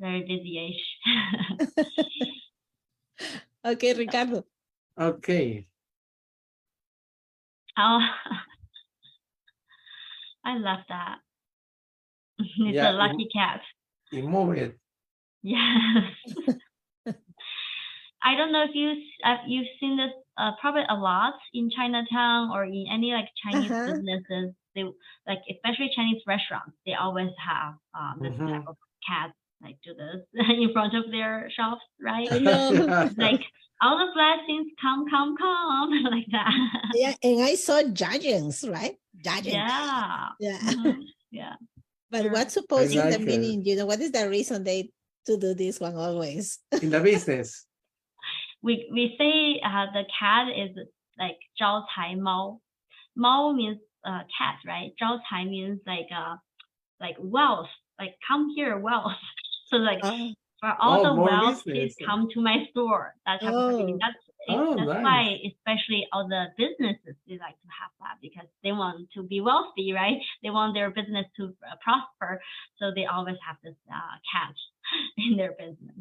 [0.00, 0.84] very busy age.
[3.64, 4.44] okay Ricardo
[4.98, 5.66] okay.
[7.78, 8.00] oh,
[10.44, 11.18] I love that.
[12.38, 13.60] It's Yeah, a lucky cat.
[14.12, 14.78] Y move it.
[15.42, 16.12] Yes.
[18.22, 21.70] I don't know if you s- uh, you've seen this uh, probably a lot in
[21.70, 23.86] Chinatown or in any like Chinese Uh-huh.
[23.92, 24.54] businesses.
[24.74, 24.84] They
[25.26, 26.76] like especially Chinese restaurants.
[26.84, 28.68] They always have um, this type Mhm.
[28.68, 28.76] of
[29.08, 30.20] cats like do this
[30.50, 32.28] in front of their shops, right?
[33.16, 33.40] Like
[33.80, 36.52] all the blessings come, come, come, like that.
[36.94, 40.28] yeah and I saw Giants right Giants yeah.
[40.40, 41.00] yeah Mhm.
[41.30, 41.54] Yeah.
[42.10, 42.32] but sure.
[42.32, 43.24] what's supposed to the it.
[43.26, 44.88] meaning you know what is the reason they
[45.26, 47.66] to do this one always In the business
[48.66, 50.76] we we say uh, the cat is
[51.18, 52.60] like zhao cai mao.
[53.14, 54.90] Mao means uh, cat, right?
[55.00, 56.36] Zhao cai means like uh,
[57.00, 59.22] like wealth, like come here wealth.
[59.68, 60.32] so like oh.
[60.60, 63.14] for all oh, the wealth, please come to my store.
[63.16, 63.20] Oh.
[63.24, 63.44] That's
[64.48, 65.04] oh, that's nice.
[65.04, 69.40] why especially all the businesses they like to have that because they want to be
[69.40, 72.40] wealthy right they want their business to uh, prosper
[72.78, 74.60] so they always have this uh, cash
[75.18, 75.98] in their business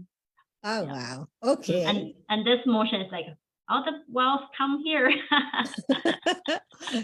[0.65, 0.91] oh Yeah.
[0.93, 1.17] wow
[1.53, 3.25] okay and and this motion is like
[3.69, 5.09] all the wealth come here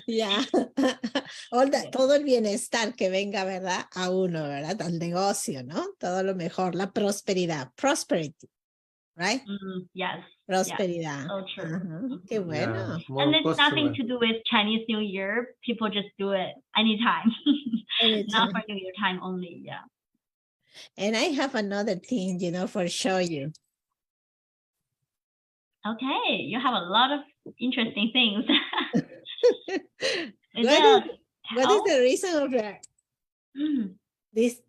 [0.08, 0.30] Ya.
[1.52, 3.86] All the- todo el bienestar que venga, ¿verdad?
[3.96, 4.80] A uno, ¿verdad?
[4.82, 5.84] Al negocio, ¿no?
[6.00, 8.48] Todo lo mejor, la prosperidad, prosperity,
[9.16, 9.42] right?
[9.48, 11.28] Mm, yes Prosperidad.
[11.28, 13.00] so true Ajá, Qué Yeah, bueno.
[13.10, 17.32] more and it's nothing to do with chinese new year people just do it anytime
[18.28, 19.82] not for new year time only yeah
[20.98, 23.52] And I have another thing, you know, for show you.
[25.86, 27.22] Okay, you have a lot of
[27.60, 28.46] interesting things.
[30.54, 31.12] Is What is-
[31.56, 32.86] What is the reason of that?
[33.58, 33.96] Mm,
[34.32, 34.62] this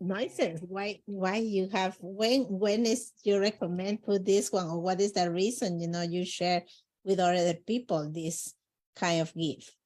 [0.00, 0.60] nonsense.
[0.66, 5.12] Why why you have when when is you recommend put this one or what is
[5.12, 6.64] the reason you know you share
[7.04, 8.54] with other people this
[8.96, 9.77] kind of gift?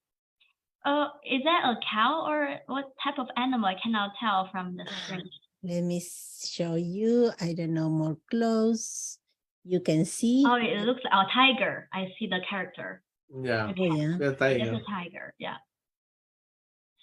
[0.85, 3.67] Oh, is that a cow or what type of animal?
[3.67, 5.29] I cannot tell from the screen.
[5.63, 7.31] Let me show you.
[7.41, 9.19] I don't know more close.
[9.65, 10.43] You can see.
[10.45, 11.89] Oh, it looks like a tiger.
[11.93, 13.05] I see the character.
[13.31, 14.19] Yeah, Oh, yeah.
[14.19, 14.75] the It's tiger.
[14.75, 15.35] a tiger.
[15.39, 15.59] Yeah.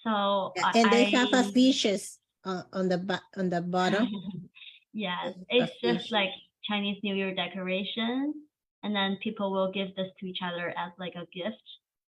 [0.04, 3.60] So Yeah, uh, I- And they have a fishes on, on the ba- on the
[3.62, 4.08] bottom.
[4.92, 5.80] yes, a it's fish.
[5.80, 6.30] just like
[6.64, 8.34] Chinese New Year decoration,
[8.82, 11.64] and then people will give this to each other as like a gift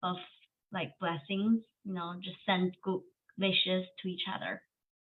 [0.03, 0.15] of
[0.77, 1.65] like blessings.
[1.85, 3.01] You know, just send good
[3.37, 4.61] wishes to each other.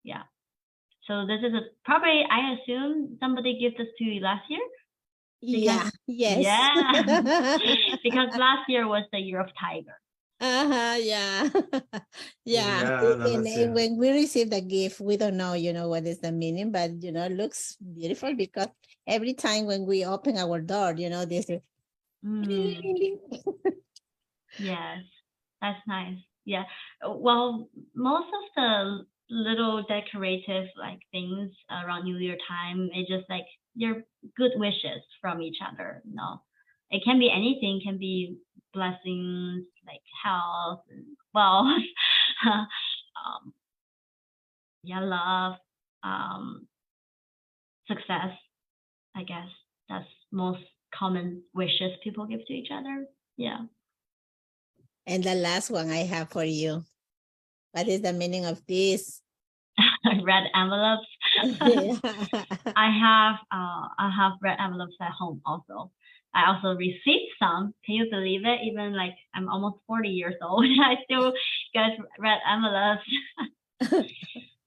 [0.03, 0.23] Yeah.
[1.07, 4.65] So this is a probably I assume somebody gave this to you last year
[5.41, 5.89] Yeah.
[6.07, 6.45] Yes.
[6.45, 7.57] Yeah.
[8.03, 9.97] because last year was the year of tiger.
[10.41, 11.47] Uh-huh, yeah.
[12.43, 12.81] yeah.
[12.83, 13.75] Yeah, and- and, that's and it.
[13.77, 16.91] when we receive the gift, we don't know, you know, what is the meaning, but
[17.01, 18.67] you know, it looks beautiful because
[19.07, 21.61] every time when we open our door, you know, this is
[22.25, 23.19] Mm.
[24.59, 25.03] Yes,
[25.65, 26.17] that's nice.
[26.45, 26.63] Yeah.
[27.07, 33.45] Well, most of the little decorative like things around New Year time, it's just like
[33.75, 34.03] your
[34.37, 36.01] good wishes from each other.
[36.05, 36.41] You know,
[36.91, 37.81] it can be anything.
[37.83, 38.37] Can be
[38.73, 41.81] blessings like health, and wealth,
[42.45, 43.53] um,
[44.83, 45.53] yeah, love,
[46.03, 46.67] um,
[47.87, 48.31] success.
[49.15, 49.47] I guess
[49.89, 50.61] that's most
[50.93, 53.05] common wishes people give to each other.
[53.37, 53.59] Yeah.
[55.07, 56.83] And the last one I have for you.
[57.71, 59.21] What is the meaning of this?
[60.23, 61.07] red envelopes.
[62.75, 65.91] I have uh I have red envelopes at home also.
[66.33, 67.73] I also received some.
[67.85, 68.59] Can you believe it?
[68.63, 71.33] Even like I'm almost 40 years old, I still
[71.73, 73.07] get red envelopes.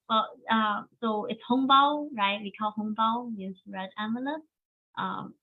[0.08, 2.40] well, uh, so it's hongbao, right?
[2.40, 4.42] We call hongbao means red envelope.
[4.96, 5.34] Um,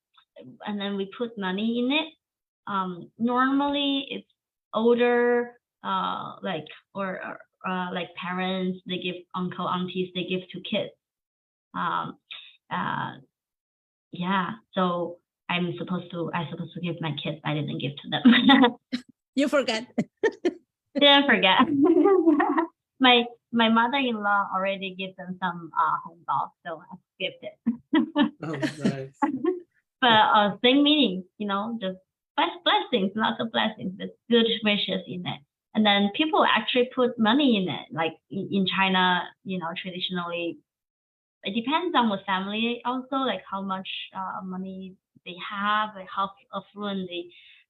[0.66, 2.14] and then we put money in it.
[2.68, 4.28] Um, normally it's
[4.76, 5.54] older,
[5.84, 10.92] uh, like or, or uh, like parents, they give uncle, aunties, they give to kids.
[11.74, 12.18] Um,
[12.72, 13.14] uh,
[14.12, 15.18] yeah, so
[15.50, 17.40] I'm supposed to, I supposed to give my kids.
[17.44, 19.04] I didn't give to them.
[19.36, 19.88] you forget
[21.00, 21.60] didn't forget.
[23.00, 27.58] my my mother-in-law already gave them some uh hongbao, so I skipped it.
[28.44, 29.16] Oh, nice.
[30.02, 32.00] but uh, same meaning, you know, just bless
[32.36, 35.40] blessings, lots of blessings, with good wishes in it.
[35.74, 37.88] And then people actually put money in it.
[37.92, 40.58] Like in, in China, you know, traditionally,
[41.44, 46.32] it depends on the family also, like how much uh, money they have, like how
[46.54, 47.26] affluent they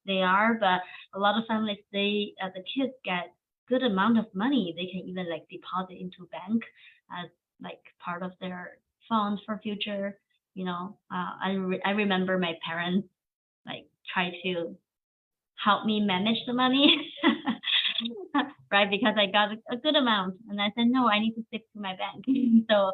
[0.05, 0.55] they are.
[0.59, 0.81] But
[1.13, 3.33] a lot of families, they uh, the kids get
[3.67, 4.73] good amount of money.
[4.75, 6.63] They can even like deposit into bank
[7.11, 7.29] as
[7.61, 8.77] like part of their
[9.09, 10.17] funds for future
[10.55, 13.07] you know, uh, I, re- I remember my parents
[13.65, 14.75] like try to
[15.63, 16.95] help me manage the money,
[18.71, 18.89] right?
[18.89, 21.79] Because I got a, good amount, and I said no, I need to stick to
[21.79, 22.25] my bank.
[22.69, 22.91] so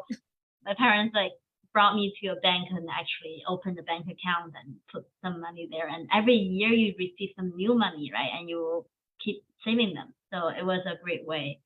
[0.64, 1.32] my parents like
[1.72, 5.68] brought me to a bank and actually opened a bank account and put some money
[5.70, 5.88] there.
[5.88, 8.28] And every year you receive some new money, right?
[8.38, 8.84] And you
[9.24, 10.12] keep saving them.
[10.32, 11.58] So it was a great way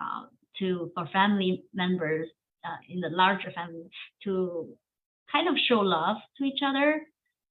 [0.00, 0.26] uh,
[0.58, 2.28] to for family members
[2.64, 3.90] uh, in the larger family
[4.24, 4.68] to
[5.30, 7.02] kind of show love to each other.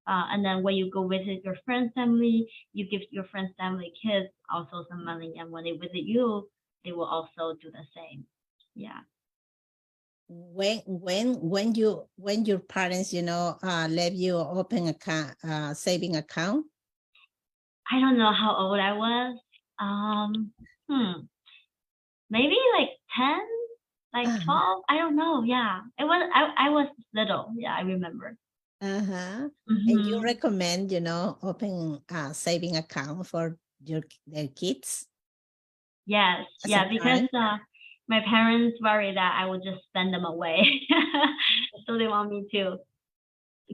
[0.09, 3.93] Uh, and then when you go visit your friend's family, you give your friend's family
[4.03, 5.35] kids also some money.
[5.39, 6.49] And when they visit you,
[6.85, 8.25] they will also do the same.
[8.75, 9.01] Yeah.
[10.29, 15.73] when when when you when your parents you know uh let you open account uh
[15.73, 16.65] saving account
[17.91, 19.39] I don't know how old I was.
[19.79, 20.53] Um,
[20.89, 21.21] hmm,
[22.29, 23.39] maybe like 10,
[24.13, 24.43] like Uh-huh.
[24.45, 24.83] 12.
[24.89, 25.43] I don't know.
[25.43, 25.81] Yeah.
[25.97, 27.53] It was, I, I was little.
[27.55, 27.75] Yeah.
[27.75, 28.37] I remember.
[28.81, 29.49] Uh-huh
[29.87, 30.23] and you Mhm.
[30.23, 35.07] recommend you know open a saving account for your their kids
[36.05, 37.57] Yes, as yeah, because uh,
[38.07, 40.61] my parents worry that I would just send them away,
[41.85, 42.77] so they want me to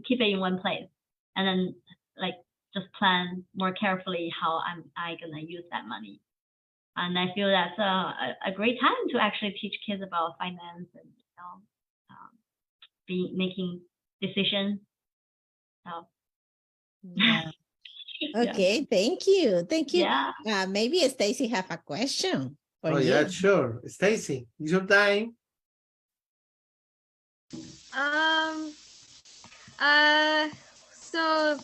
[0.05, 0.89] keep it in one place
[1.35, 1.75] and then
[2.17, 2.35] like
[2.73, 6.21] just plan more carefully how I'm I gonna use that money.
[6.97, 10.89] And I feel that's a, a, a great time to actually teach kids about finance
[10.95, 11.61] and you know,
[12.11, 12.39] um,
[13.07, 13.81] be making
[14.21, 14.81] decisions.
[15.86, 16.07] So
[17.15, 17.51] yeah
[18.31, 18.51] yeah.
[18.51, 20.31] okay thank you thank you yeah.
[20.47, 23.81] uh maybe stacy have a question for Oh, you yeah, sure.
[23.88, 25.33] Stacy, it's your time.
[27.97, 28.73] Um,
[29.79, 30.49] uh,
[30.93, 31.57] so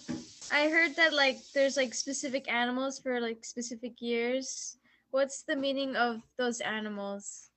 [0.51, 4.77] I heard that like there's like specific animals for like specific years.
[5.11, 7.50] What's the meaning of those animals?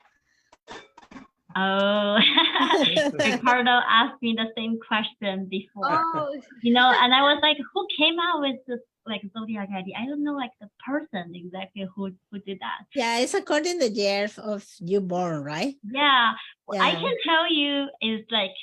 [1.57, 2.19] Oh,
[3.13, 5.89] Ricardo asked me the same question before.
[5.89, 9.95] Oh, You know, and I was like, who came out with this like zodiac ID?
[9.97, 12.87] I don't know like the person exactly who who did that.
[12.95, 15.75] Yeah, it's according to the year of you born, right?
[15.85, 16.33] Yeah,
[16.67, 18.57] what I can tell you is like,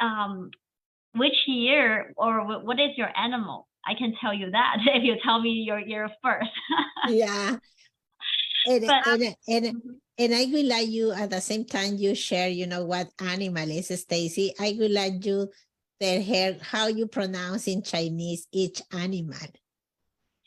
[0.00, 0.50] um,
[1.14, 3.68] which year or what is your animal?
[3.86, 6.50] I can tell you that if you tell me your year first.
[7.08, 7.56] Yeah.
[8.66, 9.82] And, But- and, and,
[10.18, 13.70] and I would like you at the same time you share, you know, what animal
[13.70, 14.54] is Stacy.
[14.60, 15.48] I would like you
[16.00, 19.36] tell her how you pronounce in Chinese each animal.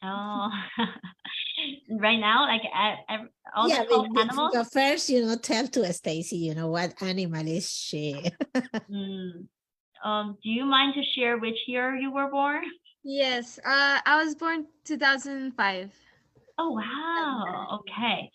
[0.03, 0.49] oh,
[1.89, 3.17] right now, like I, I,
[3.55, 4.51] all yeah, the 12 but- but animals.
[4.53, 8.31] but first, you know, tell to Stacy, you know, what animal is she?
[8.91, 9.47] Mm.
[10.05, 12.63] Um, do you mind to share which year you were born?
[13.03, 13.57] yes.
[13.65, 15.91] Uh, I was born 2005.
[16.57, 17.79] Oh wow.
[17.79, 18.31] Okay.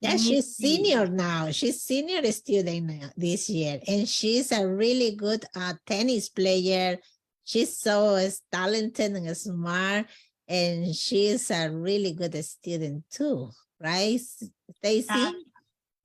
[0.00, 0.76] Yeah, she's see.
[0.76, 1.50] senior now.
[1.50, 6.98] She's senior student now this year, and she's a really good uh, tennis player.
[7.44, 10.06] She's so uh, talented and smart,
[10.48, 13.50] and she's a really good student too,
[13.80, 15.06] right, Stacy?
[15.08, 15.34] That's,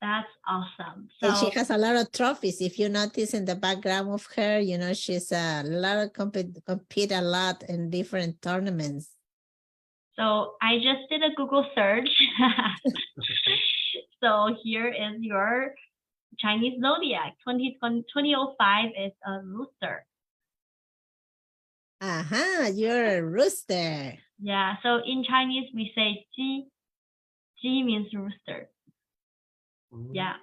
[0.00, 1.08] that's awesome.
[1.20, 2.60] and So she has a lot of trophies.
[2.60, 6.56] If you notice in the background of her, you know she's a lot of compete
[6.66, 9.10] compete a lot in different tournaments.
[10.20, 12.10] So I just did a Google search.
[14.22, 15.74] so here is your
[16.38, 17.36] Chinese zodiac.
[17.48, 20.04] 2020, 2005 is a rooster.
[22.02, 24.18] Aha, you're a rooster.
[24.38, 24.76] Yeah.
[24.82, 26.66] So in Chinese we say ji.
[27.62, 28.68] Ji means rooster.
[29.92, 30.14] Mm-hmm.
[30.14, 30.34] Yeah.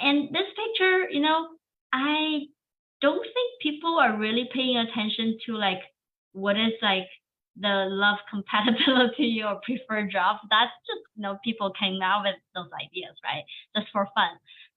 [0.00, 1.48] And this picture, you know,
[1.92, 2.46] I
[3.02, 5.80] don't think people are really paying attention to like
[6.32, 7.08] what is like
[7.56, 10.36] the love compatibility or preferred job.
[10.50, 13.44] That's just, you know, people came out with those ideas, right?
[13.76, 14.30] Just for fun.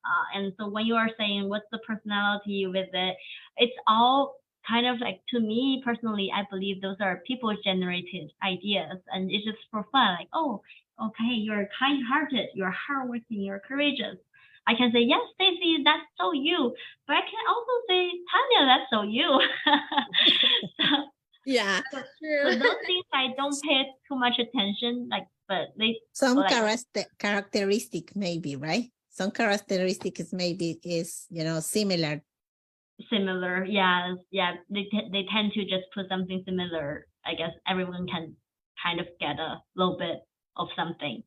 [0.06, 3.16] Uh, and so when you are saying what's the personality with it,
[3.58, 4.36] it's all
[4.68, 9.46] kind of like to me personally, I believe those are people generated ideas and it's
[9.46, 10.16] just for fun.
[10.20, 10.62] Like, oh,
[11.04, 14.18] okay, you're kind hearted, you're hardworking, you're courageous.
[14.68, 16.74] I can say, yes, Stacy, that's so you.
[17.08, 19.40] But I can also say, Tanya, that's so you.
[20.82, 20.86] so,
[21.46, 22.56] Yeah, so true.
[22.58, 28.16] those things I don't pay too much attention, like, but they, some like- character characteristic
[28.16, 32.22] maybe right some characteristics maybe is you know similar
[33.10, 33.66] similar.
[33.66, 34.54] Yeah, yeah.
[34.70, 37.08] They t- they tend to just put something similar.
[37.26, 38.36] I guess everyone can
[38.82, 40.22] kind of get a little bit
[40.58, 41.24] of something.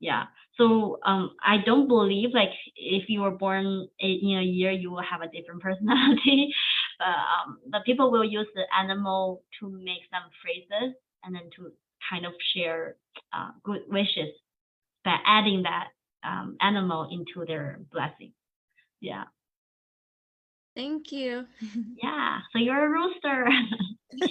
[0.00, 0.24] Yeah.
[0.58, 5.02] So um, I don't believe like if you were born in a year you will
[5.02, 6.52] have a different personality.
[6.98, 11.72] But um, but people will use the animal to make some phrases and then to
[12.10, 12.96] kind of share
[13.32, 14.32] uh, good wishes
[15.04, 15.88] by adding that
[16.24, 18.32] um, animal into their blessing.
[19.00, 19.24] Yeah.
[20.74, 21.46] Thank you.
[22.02, 23.46] Yeah, so you're a rooster.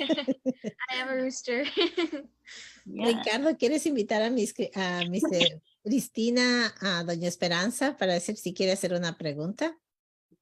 [0.89, 1.63] I am a rooster.
[2.85, 3.05] yeah.
[3.05, 8.53] Ricardo quieres invitar a mis a Miss eh, Cristina a doña Esperanza para decir si
[8.53, 9.73] quiere hacer una pregunta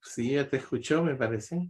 [0.02, 1.68] Sí, ya te escuchó, me parece.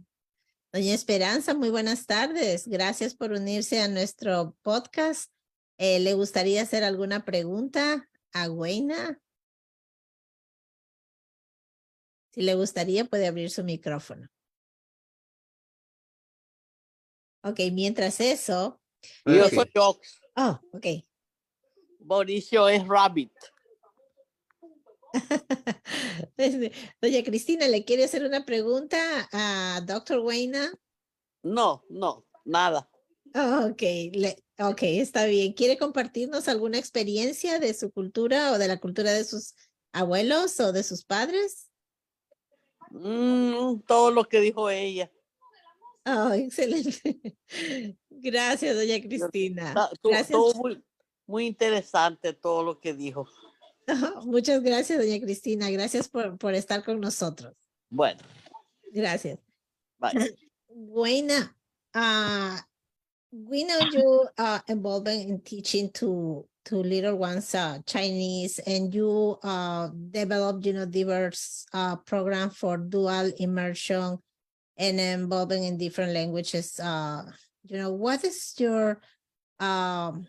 [0.73, 5.31] Doña Esperanza muy buenas tardes gracias por unirse a nuestro podcast
[5.77, 9.19] Eh, le gustaría hacer alguna pregunta a Güena
[12.33, 14.29] si le gustaría puede abrir su micrófono
[17.43, 18.79] Ok, mientras eso,
[19.25, 20.21] Yo soy Ox.
[20.35, 20.85] oh, ok.
[22.01, 23.33] Mauricio es Rabbit.
[26.37, 28.97] Este, Doña Cristina, ¿le quiere hacer una pregunta
[29.31, 30.19] a Dr.
[30.19, 30.71] Wayna?
[31.43, 32.89] No, no, nada.
[33.35, 33.81] Oh, ok,
[34.13, 35.53] le- ok, está bien.
[35.53, 39.53] ¿Quiere compartirnos alguna experiencia de su cultura o de la cultura de sus
[39.93, 41.69] abuelos o de sus padres?
[42.91, 45.11] Mm, todo lo que dijo ella.
[46.05, 47.35] Oh, excelente.
[48.09, 49.89] Gracias, doña Cristina.
[50.03, 50.55] Gracias.
[50.55, 50.83] muy,
[51.27, 53.27] muy interesante todo lo que dijo.
[54.25, 55.69] Muchas gracias, doña Cristina.
[55.69, 57.53] Gracias por, por estar con nosotros.
[57.89, 58.19] Bueno,
[58.93, 59.39] Gracias.
[59.99, 60.11] bye.
[60.69, 61.53] Buena.
[61.93, 62.57] Uh,
[63.31, 69.37] we know you are involved in teaching to to little ones uh, Chinese, and you
[69.43, 74.19] uh, developed, you know, diverse uh, program for dual immersion
[74.77, 76.79] and involving in different languages.
[76.79, 77.23] Uh,
[77.63, 79.01] you know, what is your
[79.59, 80.27] um,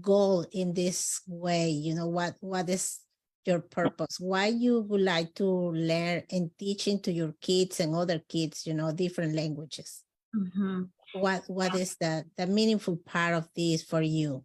[0.00, 1.70] goal in this way?
[1.70, 3.00] You know, what what is
[3.44, 4.18] your purpose?
[4.20, 8.74] Why you would like to learn and teaching to your kids and other kids, you
[8.74, 10.02] know, different languages?
[10.32, 14.44] hmm what what is the the meaningful part of this for you?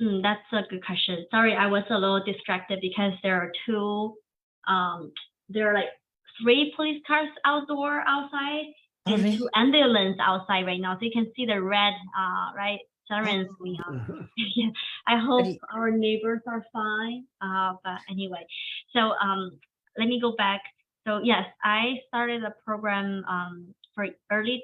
[0.00, 1.24] Mm, that's a good question.
[1.30, 4.16] Sorry, I was a little distracted because there are two,
[4.66, 5.12] um,
[5.48, 5.90] there are like
[6.42, 8.64] three police cars outdoor outside
[9.06, 10.94] and two ambulance outside right now.
[10.98, 13.56] So you can see the red, uh, right, sirens Oh.
[13.58, 13.76] going
[14.56, 14.70] yeah,
[15.06, 17.24] I hope our neighbors are fine.
[17.40, 18.46] Uh, but anyway,
[18.92, 19.58] so um,
[19.98, 20.60] let me go back.
[21.06, 24.62] So yes, I started a program um, for early,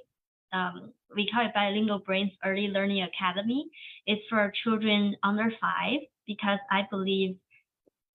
[0.53, 3.67] um, we call it Bilingual Brains Early Learning Academy.
[4.07, 7.37] It's for children under five because I believe,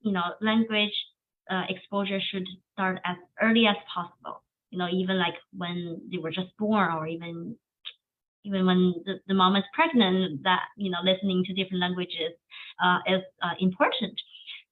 [0.02, 0.94] you know, language
[1.50, 4.44] uh, exposure should start as early as possible.
[4.72, 7.56] You know, even like when they were just born, or even
[8.44, 12.34] even when the, the mom is pregnant, that you know, listening to different languages
[12.84, 14.20] uh, is uh, important.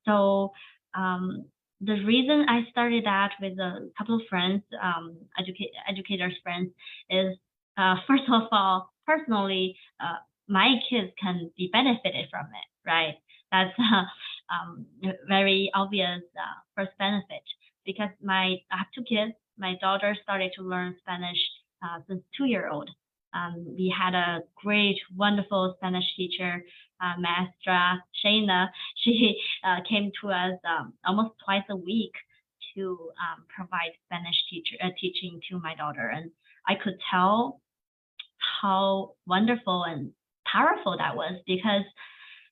[0.05, 0.51] So
[0.95, 1.45] um,
[1.81, 6.69] the reason I started that with a couple of friends, um, educate educators friends,
[7.09, 7.37] is
[7.77, 10.17] uh, first of all, personally, uh,
[10.47, 13.15] my kids can be benefited from it, right?
[13.51, 14.03] That's uh,
[14.53, 14.85] um,
[15.27, 17.43] very obvious uh, first benefit
[17.85, 19.33] because my I have two kids.
[19.57, 21.37] My daughter started to learn Spanish
[21.83, 22.89] uh, since two year old.
[23.33, 26.63] Um, we had a great, wonderful Spanish teacher,
[27.01, 28.67] uh, Maestra Shayna.
[29.03, 32.11] She uh, came to us um, almost twice a week
[32.75, 36.31] to um, provide Spanish teacher uh, teaching to my daughter, and
[36.67, 37.61] I could tell
[38.61, 40.11] how wonderful and
[40.45, 41.83] powerful that was because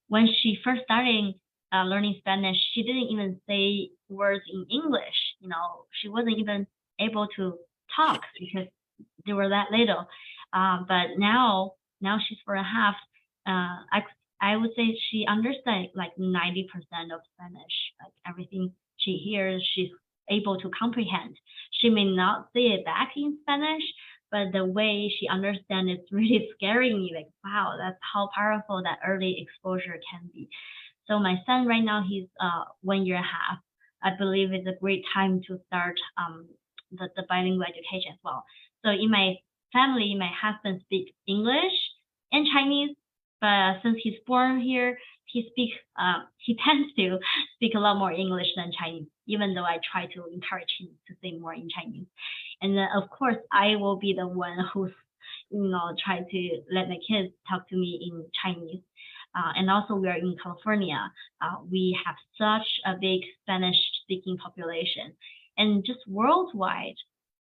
[0.08, 1.34] when she first started
[1.74, 5.36] uh, learning Spanish, she didn't even say words in English.
[5.40, 6.66] You know, she wasn't even
[7.00, 7.56] able to
[7.96, 8.68] talk because
[9.26, 10.08] they were that little.
[10.54, 12.96] Uh, but now, now she's four and a half.
[13.48, 14.04] Uh, I
[14.42, 17.76] I would say she understands like ninety percent of Spanish.
[18.02, 19.90] Like everything she hears, she's
[20.30, 21.36] able to comprehend.
[21.72, 23.84] She may not say it back in Spanish,
[24.32, 27.12] but the way she understands it's really scaring me.
[27.16, 30.50] Like, wow, that's how powerful that early exposure can be.
[31.08, 33.60] So my son right now he's uh one year and a half.
[34.04, 36.48] I believe it's a great time to start um
[36.92, 38.44] the, the bilingual education as well.
[38.84, 39.36] So in my
[39.74, 41.74] family, my husband speaks English
[42.32, 42.96] and Chinese,
[43.42, 47.20] but since he's born here, he speaks uh, he tends to
[47.56, 51.14] speak a lot more English than Chinese, even though I try to encourage him to
[51.22, 52.08] say more in Chinese.
[52.62, 54.92] And then of course I will be the one who's
[55.50, 58.82] you know try to let my kids talk to me in Chinese.
[59.36, 61.00] Uh, and also we are in California.
[61.40, 65.14] Uh, we have such a big Spanish speaking population
[65.58, 66.96] and just worldwide.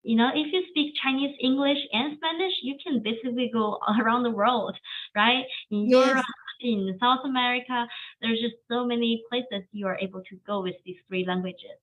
[0.04, 4.32] You know, if you speak Chinese, English, and Spanish, you can basically go around the
[4.32, 4.78] world,
[5.16, 5.46] right?
[5.72, 6.18] In Yes.
[6.18, 6.26] Europe,
[6.62, 7.88] in South America,
[8.22, 11.78] there's just so many places you are able to go with these three languages.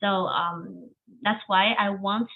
[0.00, 0.90] So um,
[1.22, 2.28] that's why I want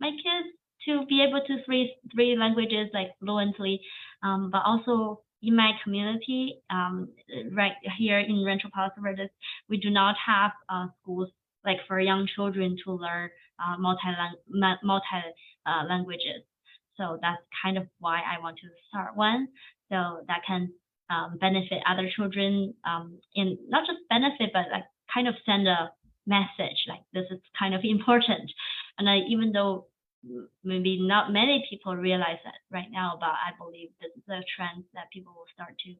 [0.00, 0.48] my kids
[0.86, 3.80] to be able to three three languages like fluently,
[4.22, 7.08] um, but also in my community, um,
[7.52, 9.30] right here in Rancho Palos Verdes,
[9.68, 11.30] we do not have uh, schools
[11.64, 14.06] like for young children to learn uh, multi
[14.82, 15.22] multi
[15.66, 16.42] uh, languages.
[16.96, 19.48] So that's kind of why I want to start one,
[19.90, 20.72] so that can
[21.10, 25.90] um, benefit other children, um, and not just benefit, but like kind of send a
[26.26, 28.50] message like this is kind of important.
[28.98, 29.86] And I, even though
[30.62, 34.84] maybe not many people realize that right now, but I believe this is a trend
[34.94, 35.90] that people will start to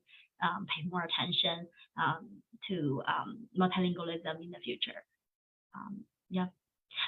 [0.42, 1.68] um, pay more attention
[2.00, 2.28] um,
[2.68, 5.04] to um, multilingualism in the future.
[5.74, 6.46] Um, yeah.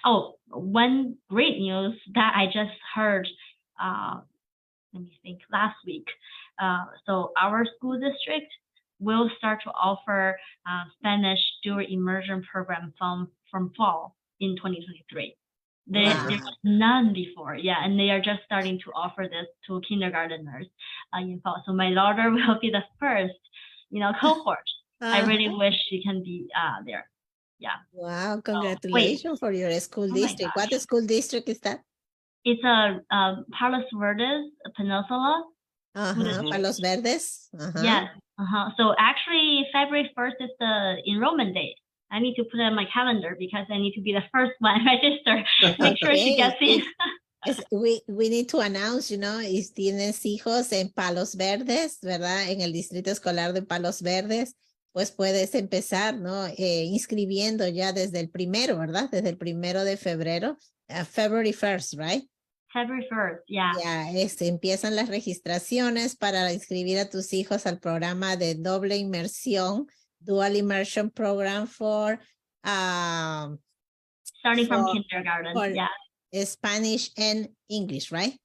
[0.05, 3.29] Oh, one great news that I just heard.
[3.83, 4.21] Uh,
[4.93, 5.41] let me think.
[5.53, 6.07] Last week,
[6.61, 8.53] uh, so our school district
[9.01, 15.37] will start to offer uh, Spanish dual immersion program from from fall in 2023.
[15.89, 16.27] There, Wow.
[16.29, 20.67] there was none before, yeah, and they are just starting to offer this to kindergarteners
[21.15, 21.63] uh, in fall.
[21.67, 23.35] So my daughter will be the first,
[23.91, 24.65] you know, cohort.
[25.13, 25.59] I really Uh-huh.
[25.59, 27.09] wish she can be uh, there.
[27.59, 27.81] Yeah.
[27.93, 30.57] Wow, congratulations for your school Oh district.
[30.57, 31.81] What school district is that?
[32.45, 35.45] It's a um, Palos Verdes Peninsula.
[35.95, 36.43] Uh-huh.
[36.51, 37.49] Palos Verdes.
[37.59, 37.83] Uh-huh.
[37.83, 38.09] Yes.
[38.39, 38.71] Uh-huh.
[38.77, 41.77] So actually, February 1st is the enrollment date.
[42.11, 44.53] I need to put it on my calendar because I need to be the first
[44.61, 45.43] one register.
[45.81, 46.83] Make sure she Okay, gets in.
[47.47, 52.51] Es- we, we need to announce, you know, if tienes hijos en Palos Verdes, ¿verdad?
[52.51, 54.55] En el distrito escolar de Palos Verdes,
[54.97, 56.47] pues puedes empezar, ¿no?
[56.47, 59.11] Eh, inscribiendo ya desde el primero, ¿verdad?
[59.11, 60.57] Desde el primero de febrero,
[60.89, 62.25] uh, February 1st, right?
[62.73, 63.73] February 1st, yeah.
[63.85, 69.87] Ya este, empiezan las registraciones para inscribir a tus hijos al programa de doble inmersión,
[70.19, 72.19] Dual Immersion Program for
[72.65, 73.59] um,
[74.25, 75.53] Starting from kindergarten.
[75.53, 75.91] for- yeah.
[76.47, 78.41] Spanish and English, right?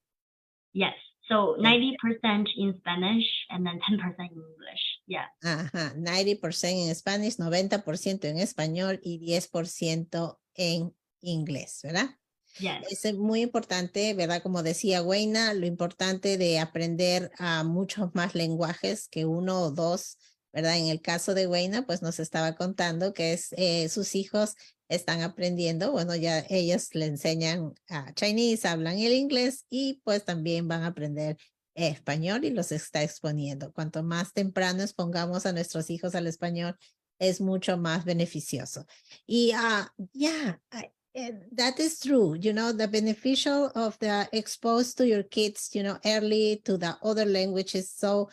[0.74, 0.92] Yes.
[1.30, 4.91] So 90% in Spanish and then 10% in English.
[5.06, 5.32] Yeah.
[5.42, 12.10] Ajá, 90% en Spanish, 90% en español y 10% en inglés, ¿verdad?
[12.58, 13.04] Yes.
[13.04, 14.42] Es muy importante, ¿verdad?
[14.42, 20.18] Como decía Weina, lo importante de aprender a muchos más lenguajes que uno o dos,
[20.52, 20.76] ¿verdad?
[20.76, 24.54] En el caso de Weina, pues nos estaba contando que es, eh, sus hijos
[24.88, 30.68] están aprendiendo, bueno, ya ellos le enseñan a Chinese, hablan el inglés y pues también
[30.68, 31.38] van a aprender
[31.74, 33.72] español y los está exponiendo.
[33.72, 36.76] Cuanto más temprano expongamos a nuestros hijos al español,
[37.18, 38.86] es mucho más beneficioso.
[39.26, 42.34] Y uh, yeah, I, and that is true.
[42.34, 46.96] You know, the beneficial of the exposed to your kids, you know, early to the
[47.02, 48.28] other language is so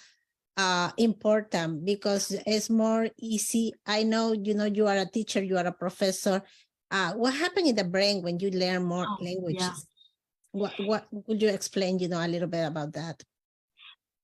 [0.58, 3.74] uh, important because it's more easy.
[3.86, 6.42] I know, you know, you are a teacher, you are a professor.
[6.92, 9.30] Uh, what happened in the brain when you learn more Oh, yeah.
[9.30, 9.88] languages?
[10.52, 13.24] What, what would you explain, you know, a little bit about that?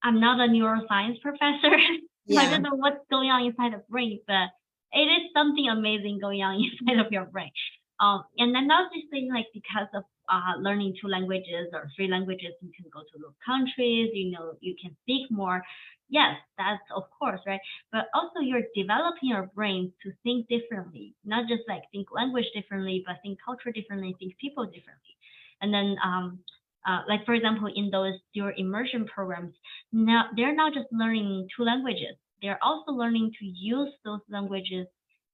[0.04, 1.76] I'm not a neuroscience professor.
[2.38, 4.50] I don't know what's going on inside the brain, but
[4.92, 7.52] it is something amazing going on inside of your brain.
[8.00, 12.08] Um, and I'm not just saying like because of uh, learning two languages or three
[12.08, 15.64] languages, you can go to those countries, you know, you can speak more.
[16.10, 17.60] Yes, that's of course, right?
[17.92, 23.04] But also you're developing your brain to think differently, not just like think language differently,
[23.06, 25.16] but think culture differently, think people differently.
[25.66, 26.39] And then, um,
[26.86, 29.55] uh, like for example, in those your immersion programs,
[29.91, 32.16] now they're not just learning two languages.
[32.41, 34.86] They're also learning to use those languages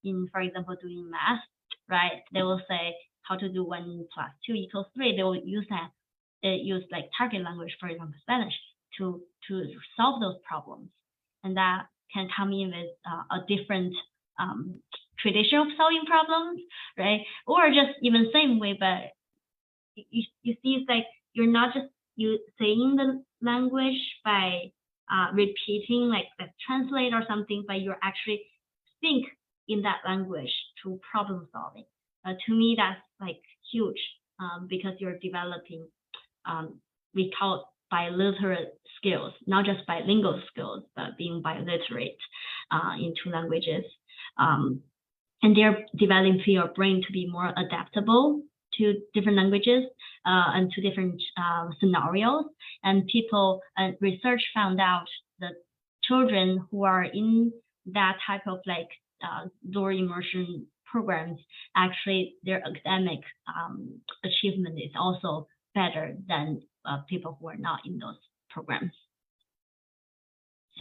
[0.06, 1.44] in for example doing math
[1.90, 2.24] right?
[2.34, 5.16] They will say how to do one plus two equals three.
[5.18, 5.90] They will use that
[6.42, 8.54] they use like target language for example spanish
[8.98, 9.64] to to
[9.98, 10.90] solve those problems.
[11.44, 13.94] And that can come in with uh, a different
[14.40, 14.80] um,
[15.20, 16.62] tradition of solving problems
[16.98, 17.22] right?
[17.48, 19.12] Or just even same way but
[19.96, 24.72] you, you see it's like you're not just you saying the language by
[25.12, 28.42] uh, repeating like the translate or something, but you're actually
[29.02, 29.26] think
[29.68, 30.52] in that language
[30.84, 31.86] to problem solving.
[32.26, 34.00] Uh, to me, that's like huge
[34.40, 35.88] um, because you're developing
[36.46, 36.80] um,
[37.14, 37.62] we call it
[37.94, 42.18] biliterate skills, not just bilingual skills, but being biliterate
[42.72, 43.84] uh, in two languages.
[44.38, 44.82] Um,
[45.44, 48.44] and they're developing your brain to be more adaptable
[48.78, 49.84] to different languages
[50.26, 52.46] uh, and to different uh, scenarios.
[52.84, 55.08] And people and research found out
[55.40, 55.54] that
[56.04, 57.52] children who are in
[57.88, 58.90] that type of like
[59.24, 61.40] uh, dual immersion programs,
[61.76, 67.98] actually their academic um, achievement is also better than uh, people who are not in
[67.98, 68.18] those
[68.50, 68.92] programs.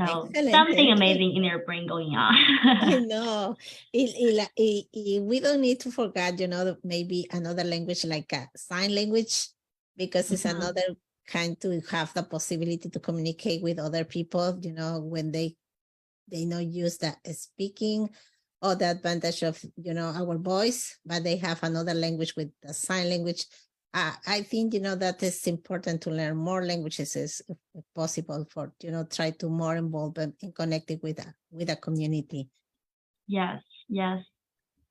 [0.06, 0.94] So Excellent, something thank you.
[0.94, 3.08] amazing in their brain going I on.
[3.12, 3.56] know.
[3.92, 8.04] Y, y la- y- y we don't need to forget, you know, maybe another language
[8.04, 9.48] like a sign language,
[9.96, 10.56] because it's Mhm.
[10.56, 10.82] another
[11.26, 15.56] kind to have the possibility to communicate with other people, you know, when they
[16.30, 18.08] they not use the speaking
[18.62, 22.72] or the advantage of, you know, our voice, but they have another language with the
[22.72, 23.46] sign language.
[23.92, 27.16] Uh, I think, you know, that is important to learn more languages
[27.48, 31.70] if possible for, you know, try to more involve and and connected with a, with
[31.70, 32.48] a community.
[33.26, 34.22] Yes, yes.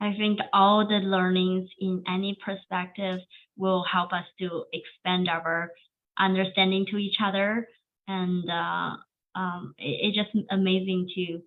[0.02, 3.20] I think all the learnings in any perspective
[3.56, 5.72] will help us to expand our
[6.18, 7.68] understanding to each other.
[8.08, 8.95] And uh,
[9.36, 11.41] um, it, it's just amazing to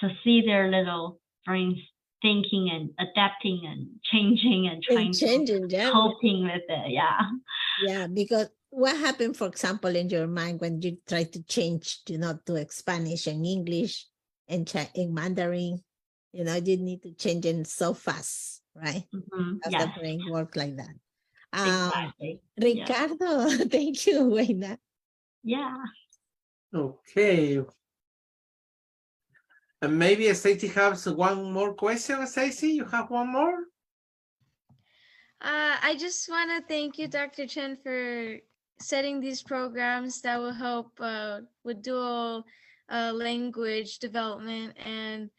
[0.00, 1.78] to see their little brains
[2.22, 5.90] thinking and adapting and changing and trying And to changing, yeah.
[5.90, 6.90] coping with it.
[6.90, 7.20] Yeah.
[7.86, 12.18] Yeah, because what happened, for example, in your mind when you try to change, you
[12.18, 14.06] know, to Spanish and English
[14.48, 15.82] and Chi- in Mandarin,
[16.32, 19.04] you know, you need to change it so fast, right?
[19.14, 20.94] Mhm, As Yes, the brain work like that.
[21.52, 22.40] Um, exactly.
[22.56, 22.82] Yeah.
[22.84, 24.78] Ricardo, thank you, Weina.
[25.42, 25.76] Yeah.
[26.74, 27.64] Okay.
[29.80, 33.58] And maybe Stacy has one more question, Stacy, you have one more?
[35.40, 37.46] Uh, I just want to thank you, Dr.
[37.46, 38.38] Chen, for
[38.80, 42.44] setting these programs that will help uh, with dual
[42.90, 44.76] uh, language development.
[44.84, 45.30] And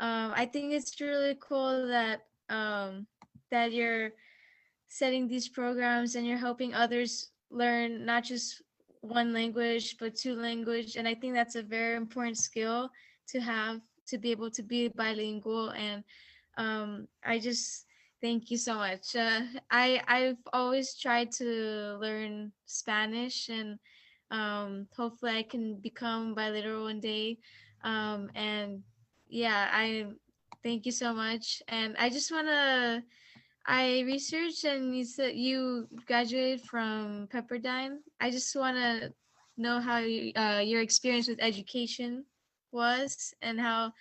[0.00, 3.06] um, I think it's really cool that um,
[3.50, 4.12] that you're
[4.88, 8.62] setting these programs and you're helping others learn not just
[9.00, 10.96] one language but two language.
[10.96, 12.90] And I think that's a very important skill
[13.28, 15.70] to have to be able to be bilingual.
[15.70, 16.04] And
[16.56, 17.86] um, I just
[18.24, 19.14] Thank you so much.
[19.14, 23.78] Uh, I I've always tried to learn Spanish, and
[24.30, 27.36] um, hopefully I can become bilingual one day.
[27.84, 28.80] Um, and
[29.28, 30.06] yeah, I
[30.62, 31.62] thank you so much.
[31.68, 33.04] And I just wanna.
[33.66, 37.98] I researched, and you said you graduated from Pepperdine.
[38.20, 39.12] I just wanna
[39.58, 42.24] know how you, uh, your experience with education
[42.74, 43.92] was and how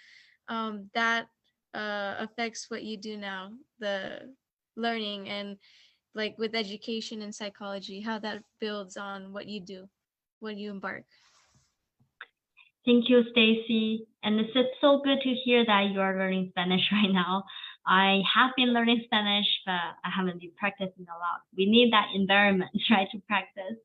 [0.50, 1.28] um, that
[1.74, 4.34] uh, affects what you do now, the
[4.76, 5.58] learning and
[6.16, 9.88] like with education and psychology, how that builds on what you do,
[10.40, 11.06] when you embark.
[12.86, 14.08] Thank you, Stacy.
[14.24, 17.44] And it's just so good to hear that you are learning Spanish right now.
[17.88, 21.42] I have been learning Spanish, but I haven't been practicing a lot.
[21.58, 23.80] We need that environment, right, to practice.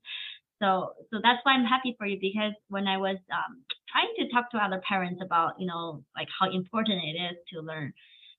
[0.61, 4.32] So, so that's why I'm happy for you because when I was um, trying to
[4.34, 7.92] talk to other parents about, you know, like how important it is to learn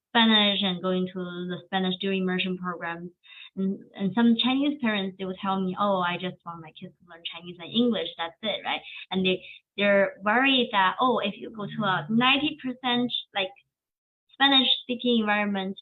[0.09, 3.11] Spanish and going to the Spanish dual immersion programs,
[3.55, 6.93] and, and some Chinese parents they would tell me, oh, I just want my kids
[6.99, 8.09] to learn Chinese and English.
[8.17, 8.82] That's it, right?
[9.11, 9.41] And they
[9.78, 13.53] they're worried that oh, if you go to a 90% like
[14.34, 15.78] Spanish speaking environment,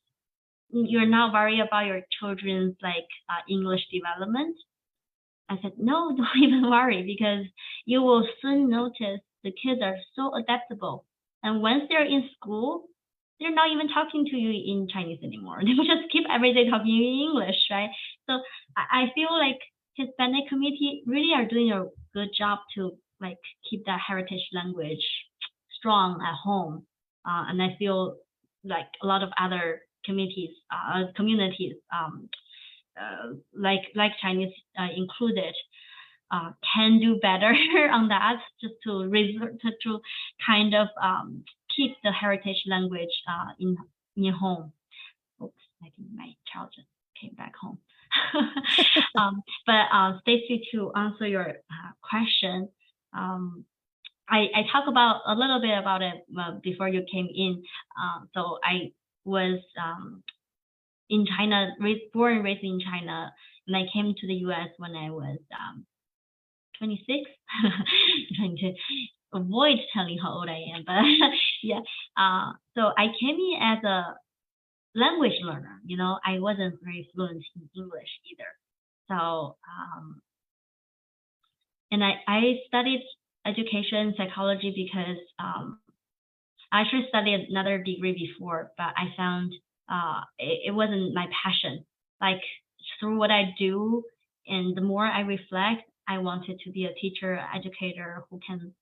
[0.69, 4.55] you're not worried about your children's like uh, English development.
[5.49, 7.45] I said, no, don't even worry because
[7.85, 11.05] you will soon notice the kids are so adaptable.
[11.43, 12.85] And once they're in school,
[13.39, 15.59] they're not even talking to you in Chinese anymore.
[15.65, 17.89] They will just keep every day talking in English, right?
[18.27, 18.39] So
[18.75, 19.59] I, feel like
[19.95, 22.91] Hispanic community really are doing a good job to
[23.21, 23.37] like
[23.69, 25.05] keep that heritage language
[25.77, 26.85] strong at home.
[27.25, 28.17] Uh, and I feel
[28.63, 32.29] like a lot of other communities, uh, communities, um,
[33.53, 35.53] like like Chinese uh, included,
[36.31, 37.53] uh, can do better
[37.91, 39.99] on that, just to revert to, to
[40.45, 41.43] kind of um,
[41.75, 43.77] keep the heritage language uh, in
[44.17, 44.71] in home.
[45.41, 46.87] Oops, I think my child just
[47.19, 47.79] came back home.
[49.17, 52.69] um, but uh, Stacy, to answer your uh, question,
[53.13, 53.65] um,
[54.29, 57.63] I, I talk about a little bit about it uh, before you came in.
[57.99, 58.91] Uh, so I
[59.25, 60.23] was um,
[61.09, 63.31] in China, raised, born and raised in China,
[63.67, 64.69] and I came to the U.S.
[64.77, 65.85] when I was um,
[66.79, 67.29] 26.
[68.37, 68.73] trying to
[69.33, 71.03] avoid telling how old I am, but
[71.63, 71.79] yeah.
[72.17, 74.15] Uh, so I came in as a
[74.95, 75.81] language learner.
[75.85, 78.51] You know, I wasn't very fluent in English either.
[79.09, 80.21] So um,
[81.91, 83.03] and I, I studied
[83.45, 85.79] education psychology because um,
[86.71, 89.53] I actually studied another degree before, but I found
[89.89, 91.85] uh, it, it wasn't my passion.
[92.21, 92.41] Like
[92.99, 94.03] through what I do,
[94.47, 98.73] and the more I reflect, I wanted to be a teacher, educator who can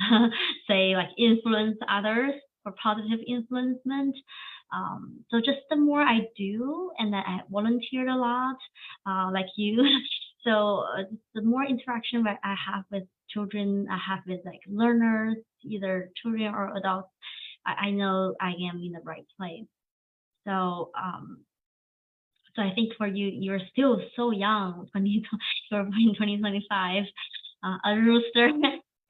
[0.68, 2.32] say like influence others
[2.62, 4.16] for positive influencement.
[4.72, 8.56] Um, so just the more I do, and then I volunteered a lot,
[9.06, 9.84] uh, like you.
[10.44, 11.02] so uh,
[11.34, 16.54] the more interaction that I have with children, I have with like learners, either children
[16.54, 17.08] or adults,
[17.66, 19.66] I, I know I am in the right place.
[20.46, 21.44] So um,
[22.56, 25.22] so I think for you, you're still so young, 20,
[25.70, 27.04] you're in 2025,
[27.64, 28.50] uh, a rooster.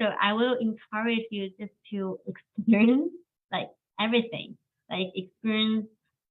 [0.01, 3.13] So I will encourage you just to experience
[3.53, 3.69] like
[4.01, 4.57] everything,
[4.89, 5.89] like experience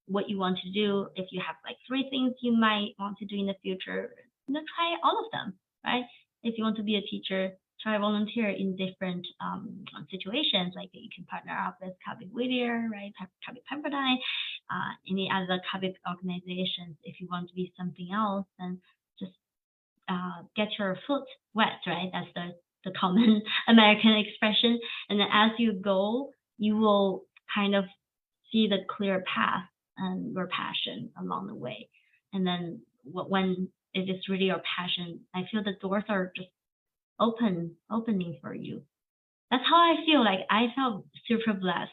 [0.08, 1.06] what you want to do.
[1.14, 4.10] If you have like three things you might want to do in the future,
[4.48, 5.54] you know, try all of them,
[5.86, 6.02] right?
[6.42, 10.74] If you want to be a teacher, try volunteer in different um, situations.
[10.76, 13.14] Like you can partner up with CABE Whittier, right?
[13.46, 14.18] CABE Pepperdine,
[14.72, 16.98] uh, any other CABE organizations.
[17.04, 18.80] If you want to be something else, then
[19.20, 19.34] just
[20.08, 22.10] uh, get your foot wet, right?
[22.14, 22.56] That's the
[22.86, 24.80] the common American expression.
[25.10, 27.86] And then as you go, you will kind of
[28.52, 29.64] see the clear path
[29.98, 31.90] and your passion along the way.
[32.34, 36.50] And then when it is really your passion, I feel the doors are just
[37.20, 38.84] open, opening for you.
[39.52, 41.92] That's how I feel like I felt super blessed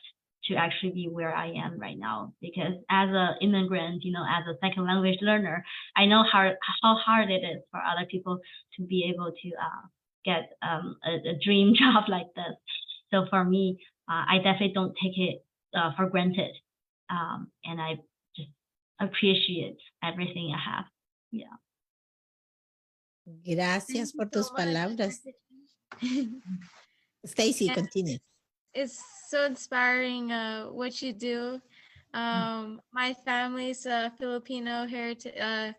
[0.49, 2.33] to actually be where I am right now.
[2.41, 5.65] Because as an immigrant, you know, as a second language learner,
[5.97, 8.39] I know how how hard it is for other people
[8.77, 9.87] to be able to uh,
[10.25, 12.57] get um, a, a, dream job like this.
[13.13, 13.79] So for me,
[14.09, 15.45] uh, I definitely don't take it
[15.77, 16.55] uh, for granted,
[17.11, 17.97] um, and I
[18.37, 18.51] just
[19.01, 20.85] appreciate everything I have.
[21.31, 21.57] Yeah.
[23.45, 25.23] Gracias por tus palabras.
[27.25, 28.19] Stacy, continue.
[28.77, 31.63] It's so inspiring uh, what you do.
[32.13, 35.33] Um, my family's uh, Filipino heritage.
[35.41, 35.73] Uh,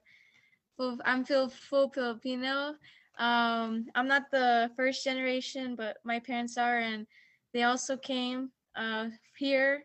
[1.05, 2.73] I'm full, full Filipino.
[3.19, 7.05] Um, I'm not the first generation, but my parents are, and
[7.53, 9.83] they also came uh, here,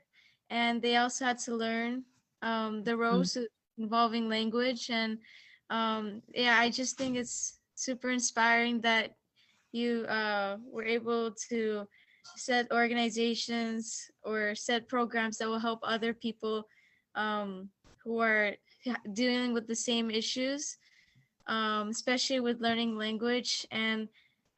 [0.49, 2.05] and they also had to learn
[2.41, 2.99] um, the mm.
[2.99, 3.45] ropes mm.
[3.77, 4.89] involving language.
[4.89, 5.19] And
[5.69, 9.17] um, yeah, I just think it's super inspiring that
[9.73, 11.87] you uh, were able to
[12.37, 16.67] set organizations or set programs that will help other people
[17.15, 17.69] um,
[18.05, 18.53] who are
[19.13, 20.77] dealing with the same issues
[21.47, 23.67] um, especially with learning language.
[23.71, 24.09] And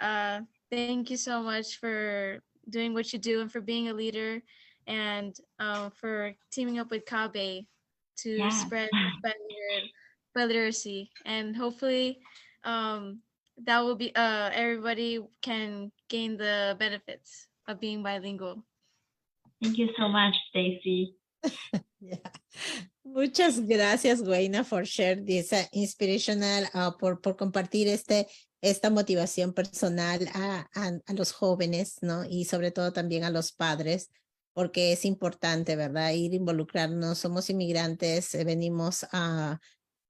[0.00, 0.40] uh,
[0.70, 4.42] thank you so much for doing what you do and for being a leader
[4.86, 7.66] and uh, for teaming up with CABE
[8.18, 8.60] to Yes.
[8.60, 8.90] spread
[10.36, 11.10] literacy.
[11.24, 12.18] And hopefully
[12.64, 13.20] um,
[13.64, 18.64] that will be, uh, everybody can gain the benefits of being bilingual.
[19.62, 21.16] Thank you so much, Stacy.
[22.00, 22.18] Yeah.
[23.02, 28.26] Muchas gracias, Weina, for share this uh, inspirational, uh, por, por compartir este,
[28.60, 32.24] esta motivación personal a, a, a los jóvenes, ¿no?
[32.28, 34.10] Y sobre todo también a los padres,
[34.52, 36.12] porque es importante, ¿verdad?
[36.12, 39.60] Ir involucrarnos, somos inmigrantes, eh, venimos a,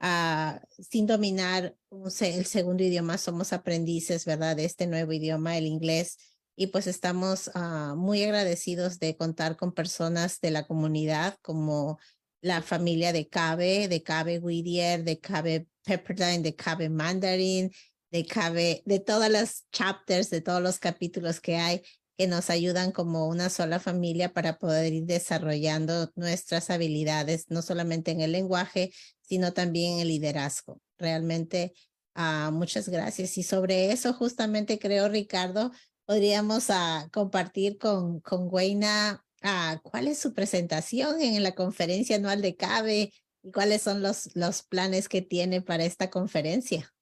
[0.00, 1.76] a, sin dominar
[2.20, 4.56] el segundo idioma, somos aprendices, ¿verdad?
[4.56, 6.18] De este nuevo idioma, el inglés.
[6.56, 11.98] Y pues estamos ah, muy agradecidos de contar con personas de la comunidad como
[12.40, 17.72] la familia de Cabe, de Cabe Whittier, de Cabe Pepperdine, de Cabe Mandarin,
[18.10, 21.82] de Cabe, de todas las chapters, de todos los capítulos que hay
[22.16, 28.12] que nos ayudan como una sola familia para poder ir desarrollando nuestras habilidades, no solamente
[28.12, 28.92] en el lenguaje,
[29.22, 30.80] sino también en el liderazgo.
[30.98, 31.72] Realmente,
[32.14, 33.36] ah, muchas gracias.
[33.36, 35.72] Y sobre eso, justamente creo, Ricardo,
[36.06, 36.68] podríamos
[37.12, 43.12] compartir con, con Weina ah, cuál es su presentación en la conferencia anual de CABE
[43.42, 46.92] y cuáles son los, los planes que tiene para esta conferencia.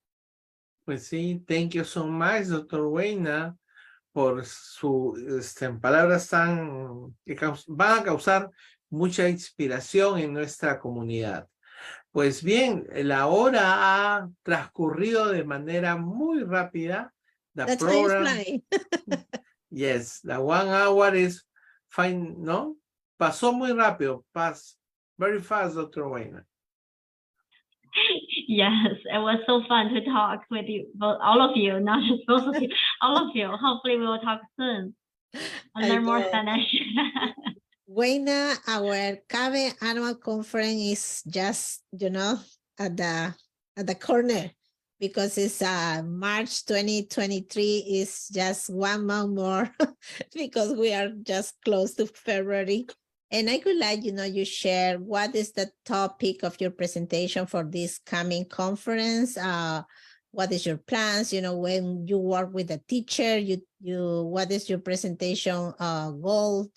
[0.85, 3.57] Pues sí, thank you so much, doctor Weina,
[4.13, 7.39] por su este, palabras tan que
[7.69, 8.51] van a causar
[8.91, 11.49] mucha inspiración en nuestra comunidad.
[12.11, 13.63] Pues bien, la hora
[14.17, 17.15] ha transcurrido de manera muy rápida.
[17.55, 18.63] The That's how you program, fly.
[19.71, 21.43] yes, the one hour is
[21.91, 22.77] fine, ¿no?
[23.21, 24.77] Pasó muy rápido, pass
[25.19, 26.43] very fast, doctor Weina.
[28.49, 32.25] Yes, it was so fun to talk with you, both all of you, not just
[32.29, 32.69] both of you,
[33.01, 33.49] all of you.
[33.49, 34.95] Hopefully, we will talk soon
[35.75, 36.23] and learn more.
[36.25, 36.69] Spanish.
[37.89, 42.41] Weina, our CABE annual conference is just, you know,
[42.79, 43.35] at the
[43.77, 44.51] at the corner
[45.03, 49.69] because it's uh March 2023 is just one month more
[50.33, 52.87] because we are just close to February.
[53.33, 57.47] And I could like, you know, you share what is the topic of your presentation
[57.47, 59.37] for this coming conference?
[59.37, 59.83] Uh,
[60.31, 61.33] what is your plans?
[61.33, 66.13] You know, when you work with a teacher, you you what is your presentation uh
[66.13, 66.71] goal?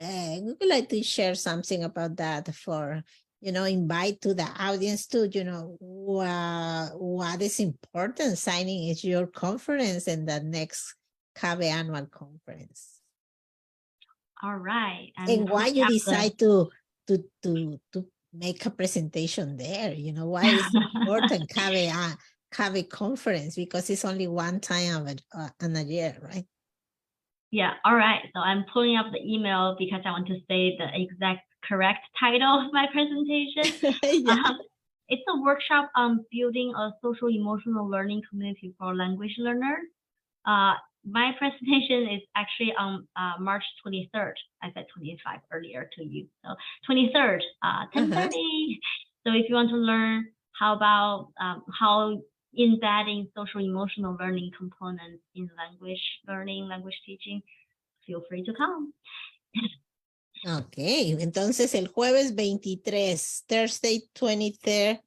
[0.00, 3.02] uh, we would like to share something about that for
[3.46, 9.04] you know invite to the audience to you know wha- what is important signing is
[9.04, 10.96] your conference and the next
[11.38, 13.00] CABE annual conference
[14.42, 15.12] all right.
[15.16, 16.68] and why you decide to
[17.06, 22.16] to to to make a presentation there you know why is important CABE uh,
[22.52, 26.46] CABE conference because it's only one time of it uh, in a year right
[27.52, 28.22] Yeah, all right.
[28.34, 32.66] So I'm pulling up the email because I want to say the exact correct title
[32.66, 33.96] of my presentation.
[34.24, 34.32] yeah.
[34.32, 34.58] Um,
[35.08, 39.86] it's a workshop on building a social emotional learning community for language learners.
[40.44, 40.74] Uh,
[41.08, 44.32] my presentation is actually on uh, March 23rd.
[44.62, 46.26] I said 25 earlier to you.
[46.44, 46.54] So
[46.90, 48.30] 23rd, uh, 10:30.
[49.24, 50.26] So if you want to learn
[50.58, 52.20] how about um, how
[52.58, 57.42] embedding social emotional learning components in language learning, language teaching,
[58.06, 58.92] feel free to come.
[60.46, 65.00] Ok, entonces el jueves 23, Thursday 23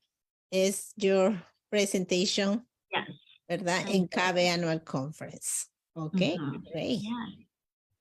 [0.52, 3.16] es your presentation, Yes.
[3.48, 3.86] ¿verdad?
[3.88, 4.08] En.
[4.08, 5.68] CABE Annual Conference.
[5.94, 6.64] Ok, Mhm.
[6.74, 7.00] great.
[7.02, 7.46] Yeah.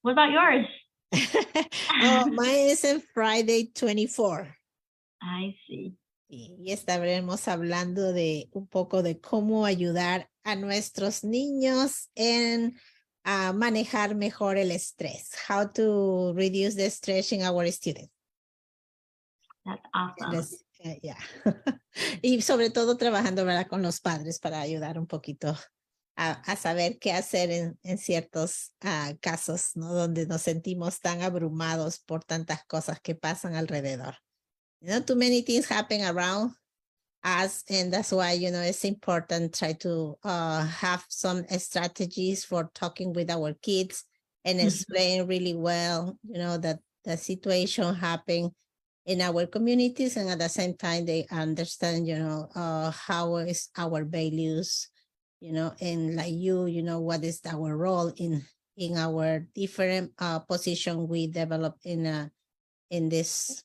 [0.03, 0.67] What about yours?
[2.03, 4.57] oh, mine is on Friday 24.
[5.23, 5.97] I see.
[6.29, 12.77] Y y estaremos hablando de un poco de cómo ayudar a nuestros niños en
[13.55, 15.33] manejar mejor el estrés.
[15.49, 18.13] How to reduce the stress in our students.
[19.65, 20.59] That's awesome.
[20.81, 21.17] Eh, ya.
[22.23, 23.67] y sobre todo trabajando ¿verdad?
[23.67, 25.57] con los padres para ayudar un poquito
[26.17, 29.93] a, a saber qué hacer en, en ciertos ah, casos, ¿no?
[29.93, 34.17] Donde nos sentimos tan abrumados por tantas cosas que pasan alrededor.
[34.81, 36.55] You know, too many things happen around
[37.25, 42.71] us, and that's why, you know, it's important try to uh, have some strategies for
[42.75, 44.05] talking with our kids
[44.45, 44.61] and Mhm.
[44.61, 48.53] explain really well, you know, that the situation happened
[49.07, 53.71] in our communities and at the same time they understand you know uh how is
[53.77, 54.91] our values
[55.41, 58.43] you know and like you you know what is our role in
[58.77, 62.31] in our different uh position we develop in a
[62.91, 63.65] in this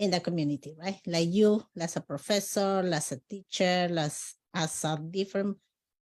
[0.00, 4.96] in the community right like you as a professor as a teacher as as a
[4.96, 5.56] different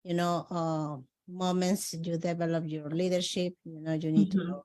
[0.04, 0.96] you know uh
[1.28, 4.48] moments you develop your leadership, you know, you need to Mhm.
[4.48, 4.64] know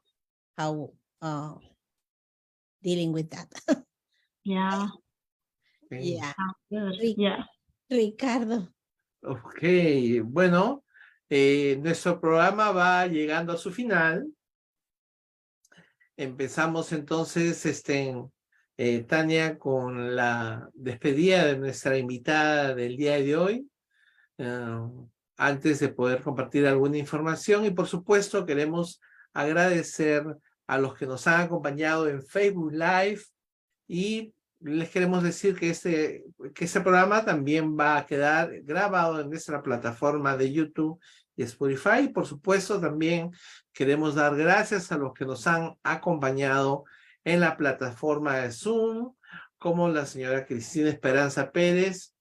[0.57, 1.55] how uh,
[2.81, 3.49] dealing with that.
[4.43, 4.87] Yeah.
[5.91, 6.33] Yeah.
[6.69, 7.43] Yeah.
[7.89, 8.71] Ricardo.
[9.23, 9.59] Ok,
[10.23, 10.85] bueno,
[11.29, 14.25] eh, nuestro programa va llegando a su final.
[16.15, 18.15] Empezamos entonces, este,
[18.83, 23.69] eh, Tania, con la despedida de nuestra invitada del día de hoy.
[24.39, 24.89] Ah,
[25.37, 28.99] antes de poder compartir alguna información y por supuesto queremos
[29.33, 30.25] agradecer
[30.65, 33.21] a los que nos han acompañado en Facebook Live
[33.87, 36.23] y les queremos decir que este,
[36.55, 40.99] que este programa también va a quedar grabado en nuestra plataforma de YouTube
[41.35, 42.07] y Spotify.
[42.11, 43.29] Por supuesto, también
[43.73, 46.85] queremos dar gracias a los que nos han acompañado
[47.24, 49.14] en la plataforma de Zoom,
[49.58, 52.14] como la señora Cristina Esperanza Pérez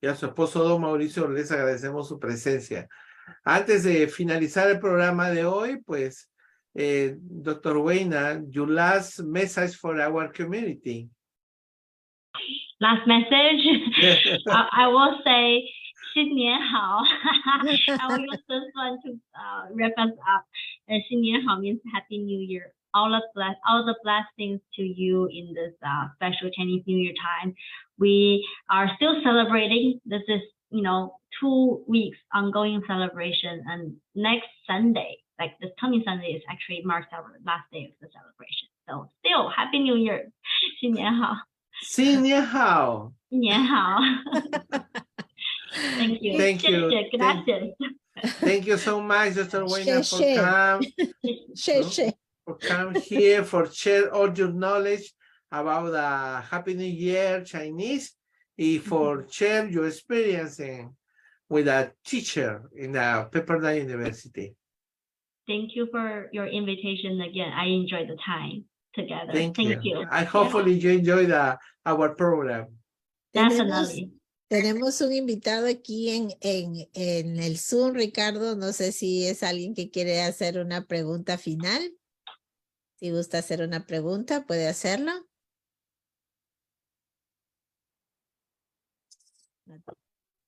[0.00, 1.28] y a su esposo don Mauricio.
[1.28, 2.88] Les agradecemos su presencia.
[3.44, 6.30] Antes de finalizar el programa de hoy, pues,
[6.74, 7.76] eh, Dr.
[7.78, 11.10] Weina, your last message for our community.
[12.80, 13.60] Last message.
[14.46, 15.68] I, I will say
[16.14, 17.02] 新年好.
[17.04, 20.44] I will use this one to uh, wrap us up.
[20.86, 22.72] Uh, 新年好 means Happy New Year.
[22.94, 27.12] All the bless, all the blessings to you in this uh, special Chinese New Year
[27.20, 27.54] time.
[27.98, 30.00] We are still celebrating.
[30.06, 36.28] This is, you know, two weeks ongoing celebration, and next Sunday, like this coming Sunday,
[36.32, 38.68] is actually marks our last day of the celebration.
[38.88, 40.30] So still, Happy New Year.
[40.80, 41.36] 新年好.
[41.82, 43.98] 新年好.新年好.
[45.98, 46.38] Thank you.
[46.38, 46.88] Thank you.
[46.90, 47.74] 谢谢, Thank- gracias.
[48.40, 49.64] Thank you so much, Dr.
[49.66, 52.10] Weina, for Share, share.
[52.10, 52.12] come,
[52.61, 55.13] Come here, for share all your knowledge
[55.51, 58.13] about the Happy New Year Chinese,
[58.57, 60.91] and for share your experience in,
[61.49, 64.55] with a teacher in the Pepperdine University.
[65.47, 67.51] Thank you for your invitation again.
[67.53, 69.31] I enjoyed the time together.
[69.31, 69.79] Thank, you.
[69.81, 70.05] you.
[70.09, 72.67] I hopefully you enjoy the our program.
[73.33, 74.11] Definitely.
[74.53, 78.55] tenemos un invitado aquí en, en, en el Zoom, Ricardo.
[78.55, 81.81] No sé si es alguien que quiere hacer una pregunta final.
[83.03, 85.11] Si gusta hacer una pregunta, puede hacerlo.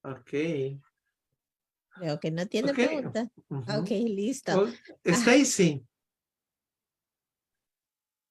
[0.02, 0.80] Okay.
[1.96, 2.76] Creo que no tiene Ok.
[2.78, 3.30] pregunta.
[3.50, 3.82] Mhm.
[3.82, 4.58] Ok, listo.
[4.58, 4.72] Oh,
[5.06, 5.86] Stacy.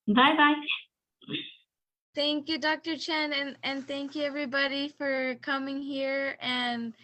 [0.07, 1.37] Bye bye.
[2.15, 2.97] Thank you, Dr.
[2.97, 6.95] Chen, and, and thank you everybody for coming here and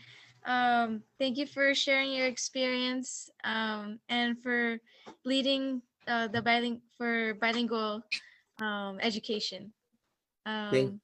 [0.46, 4.80] um, thank you for sharing your experience um, and for
[5.26, 8.02] leading uh, the biling for bilingual
[8.60, 9.72] um, education.
[10.44, 11.00] Um,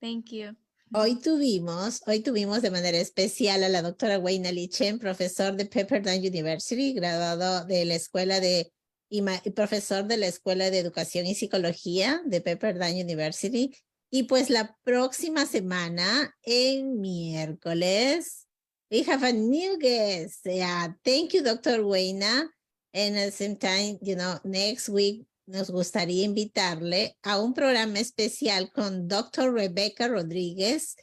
[0.00, 0.56] thank you.
[0.92, 5.66] Hoy tuvimos, hoy tuvimos de manera especial a la doctora Wayne Lee Chen, profesor de
[5.66, 8.70] Pepperdine University, graduado de la escuela de
[9.10, 13.74] y, ma- y profesor de la Escuela de Educación y Psicología de Pepperdine University.
[14.10, 18.46] Y pues la próxima semana, en miércoles,
[18.90, 20.44] we have a new guest.
[20.44, 21.80] Yeah, thank you, Dr.
[21.84, 22.48] Wayna.
[22.94, 27.98] And at the same time, you know, next week nos gustaría invitarle a un programa
[27.98, 29.52] especial con Dr.
[29.52, 30.96] Rebecca Rodríguez.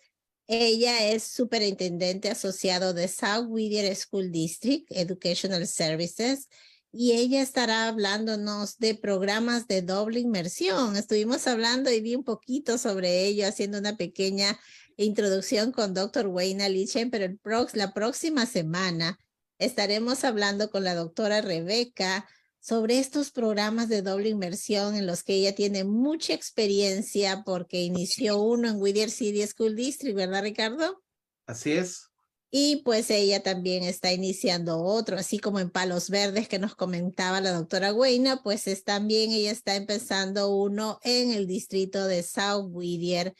[0.48, 6.47] Ella es superintendente asociado de South Whittier School District Educational Services
[6.93, 10.97] y ella estará hablándonos de programas de doble inmersión.
[10.97, 14.59] Estuvimos hablando y vi un poquito sobre ello, haciendo una pequeña
[14.97, 16.28] introducción con Dr.
[16.28, 19.18] Wayne Lichen, pero el prox- la próxima semana
[19.62, 22.28] estaremos hablando con la doctora Rebeca
[22.59, 28.38] sobre estos programas de doble inmersión en los que ella tiene mucha experiencia porque inició
[28.38, 31.01] uno en Whittier City School District, ¿verdad, Ricardo?
[31.47, 32.11] Así es.
[32.54, 37.40] Y pues ella también está iniciando otro, así como en Palos Verdes que nos comentaba
[37.40, 42.68] la doctora Güena, pues es también ella está empezando uno en el distrito de South
[42.72, 43.34] Whittier,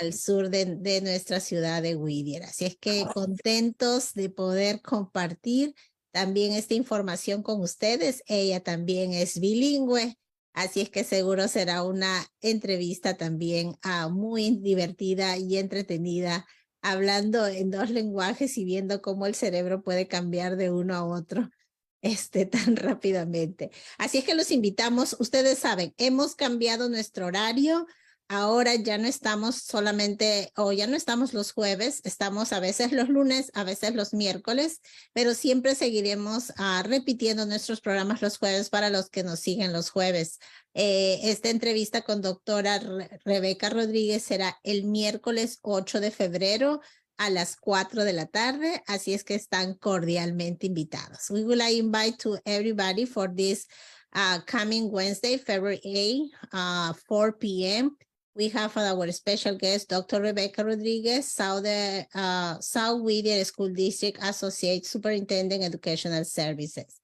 [0.00, 2.44] al sur de, de nuestra ciudad de Whittier.
[2.44, 5.74] Así es que contentos de poder compartir
[6.10, 8.22] también esta información con ustedes.
[8.26, 10.16] Ella también es bilingüe,
[10.54, 16.46] así es que seguro será una entrevista también ah, muy divertida y entretenida
[16.82, 21.50] hablando en dos lenguajes y viendo cómo el cerebro puede cambiar de uno a otro
[22.02, 23.70] este, tan rápidamente.
[23.98, 27.86] Así es que los invitamos, ustedes saben, hemos cambiado nuestro horario.
[28.30, 33.08] Ahora ya no estamos solamente, o ya no estamos los jueves, estamos a veces los
[33.08, 34.82] lunes, a veces los miércoles,
[35.14, 39.88] pero siempre seguiremos ah, repitiendo nuestros programas los jueves para los que nos siguen los
[39.88, 40.40] jueves.
[40.74, 46.82] Eh, esta entrevista con doctora Re- Rebeca Rodríguez será el miércoles 8 de febrero
[47.16, 51.30] a las 4 de la tarde, así es que están cordialmente invitados.
[51.30, 53.66] We to invite to everybody for this
[54.14, 57.96] uh, coming Wednesday, February 8, uh, 4 p.m.
[58.38, 60.20] We have our special guest, Dr.
[60.20, 67.00] Rebecca Rodriguez, South, uh, South Whittier School District Associate Superintendent Educational Services.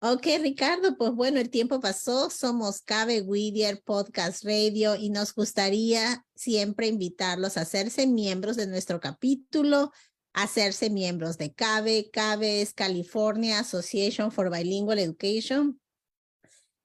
[0.00, 2.30] Ok, Ricardo, pues bueno, el tiempo pasó.
[2.30, 9.00] Somos Cabe Whittier Podcast Radio y nos gustaría siempre invitarlos a hacerse miembros de nuestro
[9.00, 9.90] capítulo,
[10.32, 12.10] hacerse miembros de CABE.
[12.12, 15.80] CABE es California Association for Bilingual Education.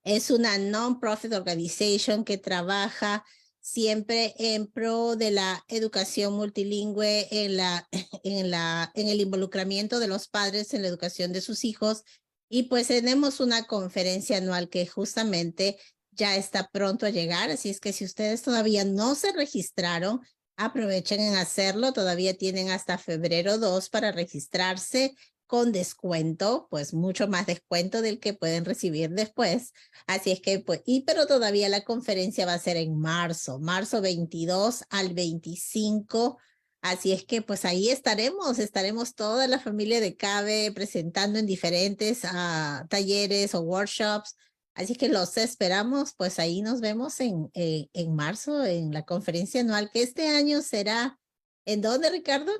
[0.03, 3.23] Es una non-profit organization que trabaja
[3.65, 7.89] siempre en pro de la educación multilingüe, en, la,
[8.23, 12.03] en, la, en el involucramiento de los padres en la educación de sus hijos.
[12.47, 15.79] Y pues tenemos una conferencia anual que justamente
[16.11, 20.21] ya está pronto a llegar, así es que si ustedes todavía no se registraron,
[20.57, 25.15] aprovechen en hacerlo, todavía tienen hasta febrero 2 para registrarse
[25.47, 29.73] con descuento, pues mucho más descuento del que pueden recibir después.
[30.07, 34.01] Así es que, pues, y pero todavía la conferencia va a ser en marzo, marzo
[34.01, 36.37] 22 al 25
[36.85, 42.21] Así es que pues ahí estaremos, estaremos toda la familia de CABE presentando en diferentes
[42.25, 44.35] ah, talleres o workshops.
[44.75, 49.61] Así que los esperamos, pues ahí nos vemos en, eh, en marzo en la conferencia
[49.61, 51.17] anual que este año será,
[51.65, 52.51] ¿en dónde Ricardo?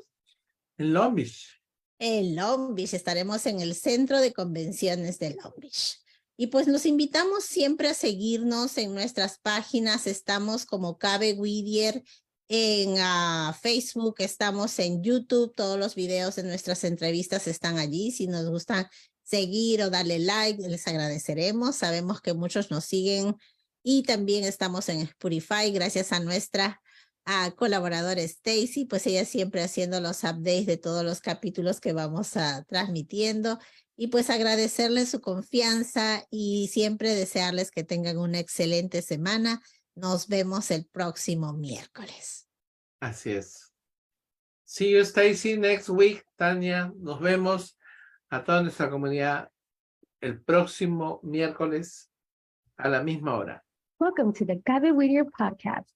[0.79, 1.61] En Long Beach.
[1.99, 5.99] En Long Beach, estaremos en el centro de convenciones de Long Beach.
[6.37, 12.03] Y pues nos invitamos siempre a seguirnos en nuestras páginas, estamos como Cabe Whittier
[12.49, 18.11] en ah, Facebook, estamos en YouTube, todos los videos de nuestras entrevistas están allí.
[18.11, 18.91] Si nos gusta
[19.23, 21.77] seguir o darle like, les agradeceremos.
[21.77, 23.35] Sabemos que muchos nos siguen
[23.81, 26.81] y también estamos en Spotify gracias a nuestra
[27.25, 32.37] ah, colaboradora Stacy, pues ella siempre haciendo los updates de todos los capítulos que vamos
[32.37, 33.59] a transmitiendo
[33.97, 39.61] y pues agradecerles su confianza y siempre desearles que tengan una excelente semana.
[39.95, 42.47] Nos vemos el próximo miércoles.
[42.99, 43.71] Así es.
[44.65, 46.25] See you, Stacy, next week.
[46.35, 47.77] Tania, nos vemos
[48.29, 49.49] a toda nuestra comunidad
[50.19, 52.11] el próximo miércoles
[52.77, 53.63] a la misma hora.
[53.99, 55.95] Welcome to the Cabe Whittier podcast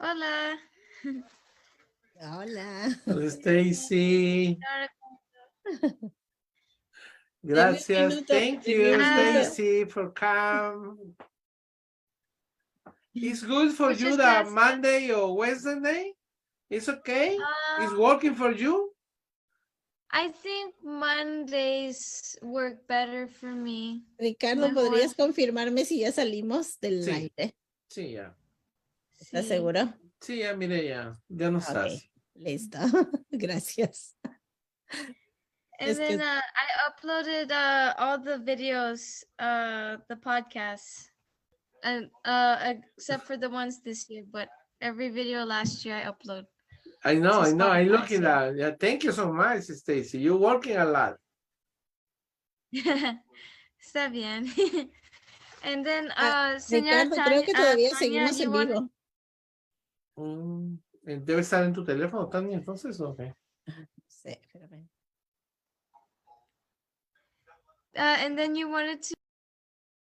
[0.00, 0.56] Hola.
[2.20, 2.94] Hola.
[3.06, 4.58] Hola, Stacy.
[7.44, 8.22] Gracias.
[8.26, 8.94] Thank you.
[9.00, 10.98] Stacy, for come.
[13.14, 14.54] It's good for Muchas you that gracias.
[14.54, 16.12] Monday or Wednesday.
[16.70, 17.36] It's okay.
[17.80, 18.92] It's Um, working for you.
[20.10, 24.04] I think Mondays work better for me.
[24.18, 24.70] Ricardo.
[24.72, 27.10] ¿podrías confirmarme si ya salimos del Sí.
[27.10, 27.54] aire?
[27.90, 28.34] Sí, ya.
[29.18, 29.48] ¿Estás Sí.
[29.48, 29.92] seguro?
[30.20, 31.18] Sí, ya mire, ya.
[31.28, 32.08] Ya no estás.
[32.34, 32.78] Listo.
[33.30, 34.16] Gracias.
[35.80, 41.10] And Es que- then uh, I uploaded uh, all the videos, uh, the podcasts,
[41.84, 44.24] and uh, except for the ones this year.
[44.30, 44.48] But
[44.80, 46.46] every video last year I upload.
[47.04, 47.68] I know, I know.
[47.68, 47.94] I so-
[48.26, 48.56] at.
[48.56, 50.18] Yeah, thank you so much, Stacy.
[50.18, 51.16] You're working a lot.
[53.80, 54.46] Está bien.
[55.64, 58.74] and then, uh, señora Ricardo, creo que Tanya- uh, todavía Tanya, seguimos you en wanted-
[58.74, 58.90] vivo.
[60.18, 63.34] Mm, eh, Debe estar en tu teléfono, Tania, entonces, ¿o qué?
[64.08, 64.88] Sí, espérame.
[67.94, 69.14] Uh, and then you wanted to